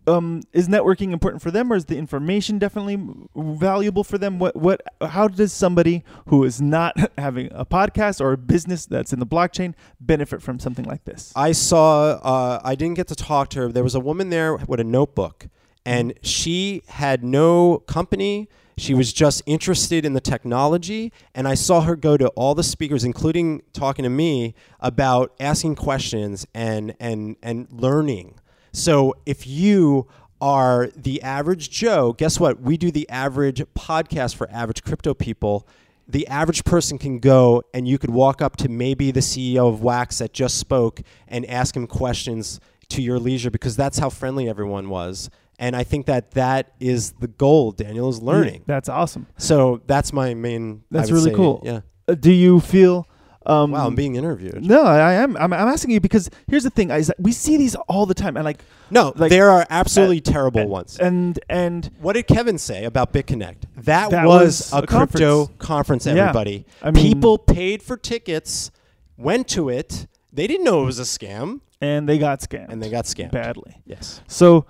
[0.07, 2.99] Um, is networking important for them, or is the information definitely
[3.35, 4.39] valuable for them?
[4.39, 4.83] What what?
[5.01, 9.27] How does somebody who is not having a podcast or a business that's in the
[9.27, 11.33] blockchain benefit from something like this?
[11.35, 12.12] I saw.
[12.22, 13.72] Uh, I didn't get to talk to her.
[13.72, 15.49] There was a woman there with a notebook,
[15.85, 18.49] and she had no company.
[18.79, 22.62] She was just interested in the technology, and I saw her go to all the
[22.62, 28.39] speakers, including talking to me about asking questions and and and learning.
[28.72, 30.07] So if you
[30.43, 32.61] are the average Joe, guess what?
[32.61, 35.66] We do the average podcast for average crypto people.
[36.07, 39.83] The average person can go and you could walk up to maybe the CEO of
[39.83, 42.61] Wax that just spoke and ask him questions
[42.91, 45.31] to your leisure because that's how friendly everyone was.
[45.59, 48.65] And I think that that is the goal, Daniel, is learning.
[48.67, 49.27] That's awesome.
[49.39, 50.83] So that's my main.
[50.91, 51.63] That's really say, cool.
[51.65, 51.81] Yeah.
[52.07, 53.09] Uh, do you feel?
[53.47, 54.63] Um, Wow, I'm being interviewed.
[54.65, 55.37] No, I am.
[55.37, 58.37] I'm, I'm asking you because here's the thing: is we see these all the time,
[58.37, 60.99] and like No, like, there are absolutely uh, terrible and- ones.
[60.99, 63.59] And and What did Kevin say about BitConnect?
[63.77, 65.59] That, That was, was a, a crypto conference.
[65.59, 66.15] conference, Yeah.
[66.25, 66.67] everybody.
[66.83, 68.73] I mean- People paid for tickets,
[69.17, 70.09] went to it.
[70.33, 73.31] They didn't know it was a scam, and they got scammed and they got scammed.
[73.31, 73.77] badly.
[73.87, 74.21] Yes.
[74.27, 74.67] So,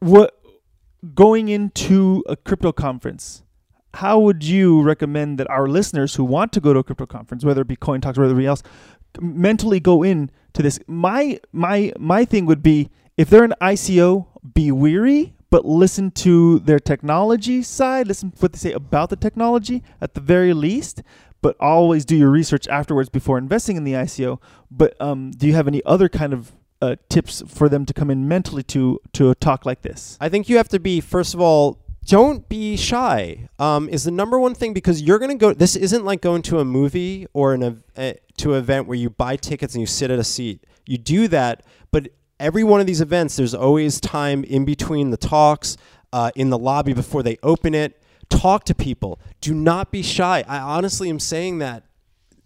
[0.00, 0.40] what
[1.14, 3.42] going into a crypto conference?
[3.94, 7.44] How would you recommend that our listeners who want to go to a crypto conference,
[7.44, 8.62] whether it be Coin Talks or be else,
[9.20, 10.78] mentally go in to this?
[10.86, 16.60] My my my thing would be if they're an ICO, be weary, but listen to
[16.60, 18.06] their technology side.
[18.06, 21.02] Listen to what they say about the technology at the very least.
[21.42, 24.40] But always do your research afterwards before investing in the ICO.
[24.70, 26.52] But um, do you have any other kind of
[26.82, 30.16] uh, tips for them to come in mentally to to a talk like this?
[30.20, 33.48] I think you have to be first of all don't be shy.
[33.58, 35.52] Um, is the number one thing because you're gonna go.
[35.52, 39.10] This isn't like going to a movie or an uh, to an event where you
[39.10, 40.64] buy tickets and you sit at a seat.
[40.86, 42.08] You do that, but
[42.40, 45.76] every one of these events, there's always time in between the talks,
[46.12, 48.02] uh, in the lobby before they open it.
[48.28, 49.20] Talk to people.
[49.40, 50.44] Do not be shy.
[50.48, 51.84] I honestly am saying that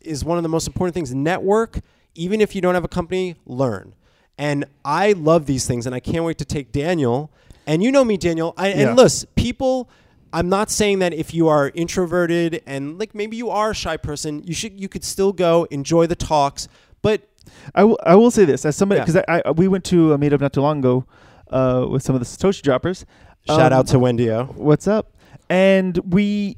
[0.01, 1.15] is one of the most important things.
[1.15, 1.81] Network,
[2.15, 3.95] even if you don't have a company, learn.
[4.39, 7.31] And I love these things, and I can't wait to take Daniel.
[7.67, 8.53] And you know me, Daniel.
[8.57, 8.89] I, Yeah.
[8.89, 9.89] And listen, people.
[10.33, 13.97] I'm not saying that if you are introverted and like maybe you are a shy
[13.97, 16.67] person, you should you could still go enjoy the talks.
[17.03, 17.29] But
[17.73, 19.05] I, w- I will say this as somebody Yeah.
[19.05, 21.05] because I, I we went to a meetup not too long ago
[21.51, 23.07] uh, with some of the Satoshi droppers.
[23.47, 25.13] shout Um, out to Wendy What's up?
[25.49, 26.57] And we,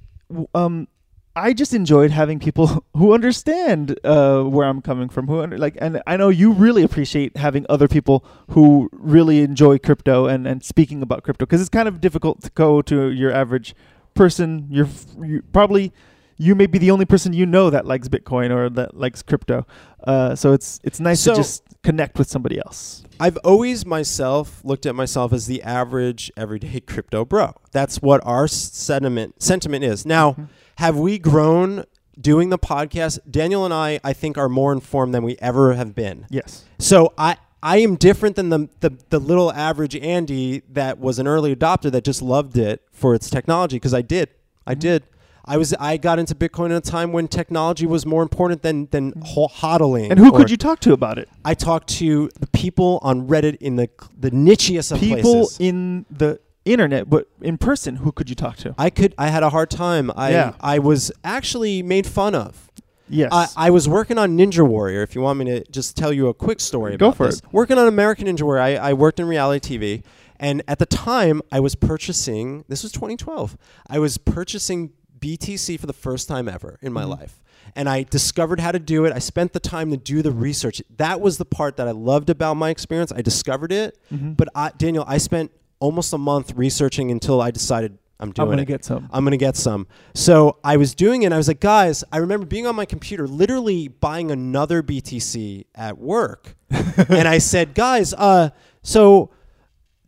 [0.54, 0.88] um,
[1.36, 5.26] I just enjoyed having people who understand uh, where I'm coming from.
[5.28, 9.78] Who under, like, and I know you really appreciate having other people who really enjoy
[9.78, 13.30] crypto and and speaking about crypto because it's kind of difficult to go to your
[13.32, 13.74] average
[14.14, 14.66] person.
[14.70, 15.92] You're, f- you probably.
[16.38, 19.66] You may be the only person you know that likes Bitcoin or that likes crypto,
[20.06, 23.04] uh, so it's it's nice So- to just connect with somebody else.
[23.20, 27.54] I've always myself looked at myself as the average everyday crypto bro.
[27.72, 30.04] That's what our sentiment sentiment is.
[30.04, 30.44] Now, Mm-hmm.
[30.84, 31.84] have we grown
[32.20, 33.18] doing the podcast?
[33.30, 36.26] Daniel and I, I think, are more informed than we ever have been.
[36.30, 36.64] Yes.
[36.78, 41.26] So I I am different than the, the the little average Andy that was an
[41.26, 44.28] early adopter that just loved it for its technology because I did.
[44.66, 45.04] I did.
[45.46, 48.88] I was I got into Bitcoin at a time when technology was more important than
[48.90, 50.10] than hodling.
[50.10, 51.28] And who could you talk to about it?
[51.44, 53.88] I talked to the people on Reddit in the
[54.18, 55.56] the nichiest of People places.
[55.60, 58.74] in the internet, but in person, who could you talk to?
[58.76, 59.14] I could.
[59.16, 60.10] I had a hard time.
[60.16, 60.54] I Yeah.
[60.60, 62.70] I was actually made fun of.
[63.08, 63.30] Yes.
[63.32, 65.02] I, I was working on Ninja Warrior.
[65.02, 67.38] If you want me to just tell you a quick story Go about for this.
[67.38, 67.44] it.
[67.52, 70.02] Working on American Ninja Warrior, I, I worked in reality TV,
[70.40, 72.64] and at the time, I was purchasing.
[72.66, 73.56] This was 2012.
[73.88, 74.90] I was purchasing
[75.26, 77.10] BTC for the first time ever in my Mm-hmm.
[77.10, 77.40] life,
[77.74, 79.12] and I discovered how to do it.
[79.12, 80.82] I spent the time to do the research.
[80.98, 83.12] That was the part that I loved about my experience.
[83.12, 84.36] I discovered it, Mhm.
[84.36, 85.50] but I, Daniel, I spent
[85.80, 88.68] almost a month researching until I decided I'm doing I'm gonna it.
[88.68, 89.08] get some.
[89.12, 89.86] I'm gonna get some.
[90.14, 91.26] So I was doing it.
[91.26, 95.64] and I was like, guys, I remember being on my computer, literally buying another BTC
[95.74, 98.50] at work, and I said, guys, uh,
[98.82, 99.30] so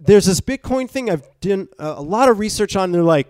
[0.01, 2.93] there's this Bitcoin thing I've done a, a lot of research on.
[2.93, 3.29] They're like.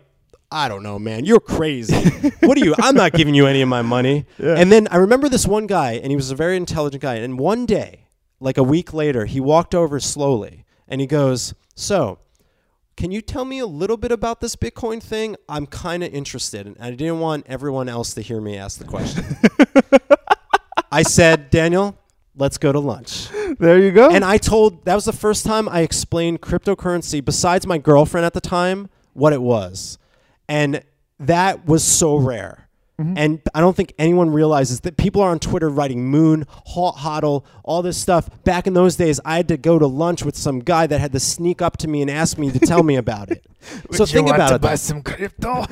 [0.50, 1.24] I don't know, man.
[1.24, 1.94] You're crazy.
[2.40, 2.74] what are you?
[2.78, 4.26] I'm not giving you any of my money.
[4.38, 4.54] Yeah.
[4.54, 7.16] And then I remember this one guy, and he was a very intelligent guy.
[7.16, 8.06] And one day,
[8.40, 12.20] like a week later, he walked over slowly and he goes, So,
[12.96, 15.36] can you tell me a little bit about this Bitcoin thing?
[15.48, 16.66] I'm kind of interested.
[16.66, 19.24] And I didn't want everyone else to hear me ask the question.
[20.92, 21.98] I said, Daniel,
[22.36, 23.28] let's go to lunch.
[23.58, 24.10] There you go.
[24.10, 28.34] And I told, that was the first time I explained cryptocurrency, besides my girlfriend at
[28.34, 29.98] the time, what it was.
[30.48, 30.82] And
[31.18, 32.68] that was so rare.
[33.00, 33.14] Mm-hmm.
[33.16, 37.44] And I don't think anyone realizes that people are on Twitter writing moon, hot hodl,
[37.62, 38.28] all this stuff.
[38.42, 41.12] Back in those days, I had to go to lunch with some guy that had
[41.12, 43.44] to sneak up to me and ask me to tell me about it.
[43.92, 44.60] so think want about to it.
[44.60, 44.76] buy though.
[44.76, 45.64] some crypto?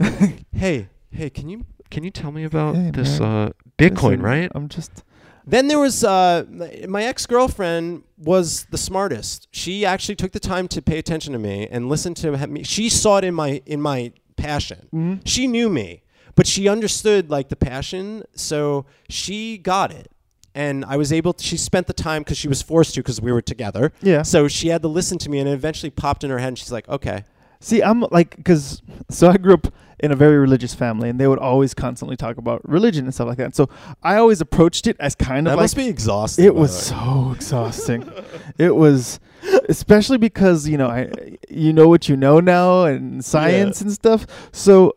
[0.52, 4.52] hey, hey, can you can you tell me about Hey, this uh, Bitcoin, Listen, right?
[4.54, 5.04] I'm just.
[5.50, 6.44] Then there was uh,
[6.88, 9.48] my- ex girlfriend was the smartest.
[9.50, 12.62] She actually took the time to pay attention to me and listen to me.
[12.62, 14.88] She saw it in my in my passion.
[14.94, 15.20] Mhm.
[15.24, 16.02] She knew me,
[16.36, 20.10] but she understood like the passion, so she got it.
[20.54, 21.32] And I was able.
[21.32, 23.92] To, she spent the time because she was forced to because we were together.
[24.02, 24.22] Yeah.
[24.22, 26.48] So she had to listen to me, and it eventually popped in her head.
[26.48, 27.24] and She's like, "Okay,
[27.62, 28.80] See, I'm like, because
[29.10, 29.66] so I grew up
[30.02, 33.28] in a very religious family, and they would always constantly talk about religion and stuff
[33.28, 33.54] like that.
[33.54, 33.68] So
[34.02, 37.32] I always approached it as kind of that like must be exhausting." it was so
[37.34, 38.10] exhausting.
[38.58, 39.20] it was,
[39.68, 41.10] especially because you know I,
[41.48, 44.26] you know what you know now and science and stuff.
[44.52, 44.96] So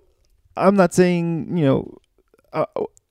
[0.58, 1.97] I'm not saying you know.
[2.51, 2.66] Uh,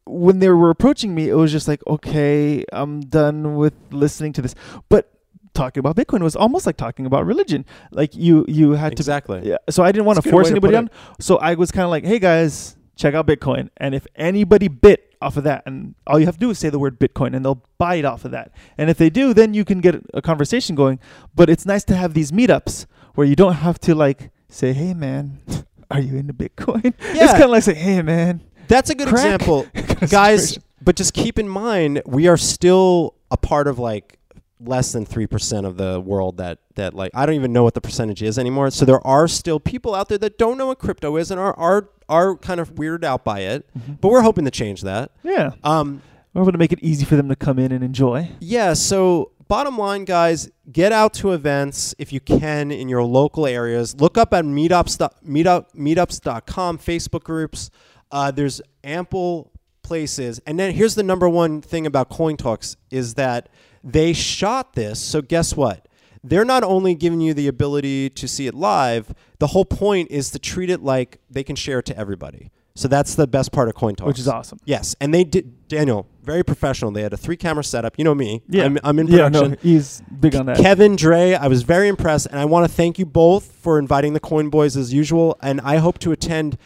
[0.04, 4.42] when they were approaching me, it was just like, okay, I'm done with listening to
[4.42, 4.54] this.
[4.88, 5.12] But
[5.54, 7.64] talking about Bitcoin was almost like talking about religion.
[7.90, 9.40] Like you, you had to Exactly.
[9.44, 9.56] Yeah.
[9.70, 10.86] So I didn't want to force to anybody on.
[10.86, 10.92] it.
[11.20, 13.68] So I was kind of like, hey guys, check out Bitcoin.
[13.76, 16.68] And if anybody bit off of that, and all you have to do is say
[16.68, 18.52] the word Bitcoin, and they'll buy it off of that.
[18.76, 20.98] And if they do, then you can get a conversation going.
[21.34, 24.94] But it's nice to have these meetups where you don't have to like say, hey
[24.94, 25.40] man,
[25.90, 26.84] are you into Bitcoin?
[27.14, 27.24] yeah.
[27.24, 28.42] It's kind of like say, hey man.
[28.68, 29.66] That's a good crack example,
[30.08, 30.58] guys.
[30.80, 34.18] But just keep in mind, we are still a part of like
[34.64, 37.74] less than three percent of the world that that like I don't even know what
[37.74, 38.70] the percentage is anymore.
[38.70, 41.56] So there are still people out there that don't know what crypto is and are
[41.58, 43.66] are are kind of weirded out by it.
[44.00, 45.12] But we're hoping to change that.
[45.22, 45.52] Yeah.
[45.64, 46.02] Um.
[46.34, 48.30] We're going to make it easy for them to come in and enjoy.
[48.40, 48.72] Yeah.
[48.72, 54.00] So bottom line, guys, get out to events if you can in your local areas.
[54.00, 54.96] Look up at meetups,
[55.26, 57.68] meetup, meetups.com, Facebook groups.
[58.10, 59.52] Uh, there's ample
[59.82, 60.40] places.
[60.46, 63.50] And then here's the number one thing about Coin Talks is that
[63.84, 65.00] they shot this.
[65.00, 65.88] So guess what?
[66.24, 70.30] They're not only giving you the ability to see it live, the whole point is
[70.30, 72.52] to treat it like they can share it to everybody.
[72.74, 74.06] So that's the best part of Coin Talks.
[74.06, 74.58] Which is awesome.
[74.64, 74.96] Yes.
[74.98, 76.90] And they did, Daniel, very professional.
[76.90, 77.98] They had a three camera setup.
[77.98, 78.42] You know me.
[78.48, 78.64] Yeah.
[78.64, 79.50] I'm, I'm in Yeah, production.
[79.50, 80.56] no, he's big on that.
[80.56, 82.28] Kevin, Dray, I was very impressed.
[82.28, 85.36] And I want to thank you both for inviting the Coin Boys as usual.
[85.42, 86.56] And I hope to attend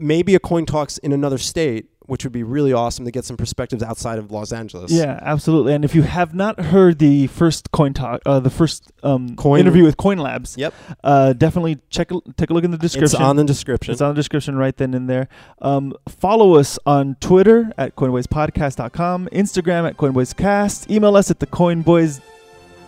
[0.00, 3.36] maybe a Coin Talks in another state, which would be really awesome to get some
[3.36, 4.90] perspectives outside of Los Angeles.
[4.90, 5.74] Yeah, absolutely.
[5.74, 9.60] And if you have not heard the first coin talk, uh, the first um, Coin-
[9.60, 10.74] interview with Coin Labs, Yep.
[11.04, 13.04] uh, definitely check take a look in the description.
[13.04, 13.92] It's on the description.
[13.92, 15.28] It's on the description right then and there.
[15.62, 22.20] Um, follow us on Twitter at coinboyspodcast.com, Instagram at coinboyscast, email us at the coinboys,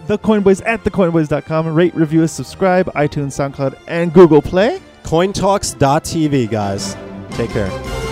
[0.09, 4.81] the coinboys at thecoinboys.com, rate, review us, subscribe, iTunes, SoundCloud, and Google Play.
[5.05, 6.97] Cointalks.tv, guys.
[7.37, 8.12] Take care.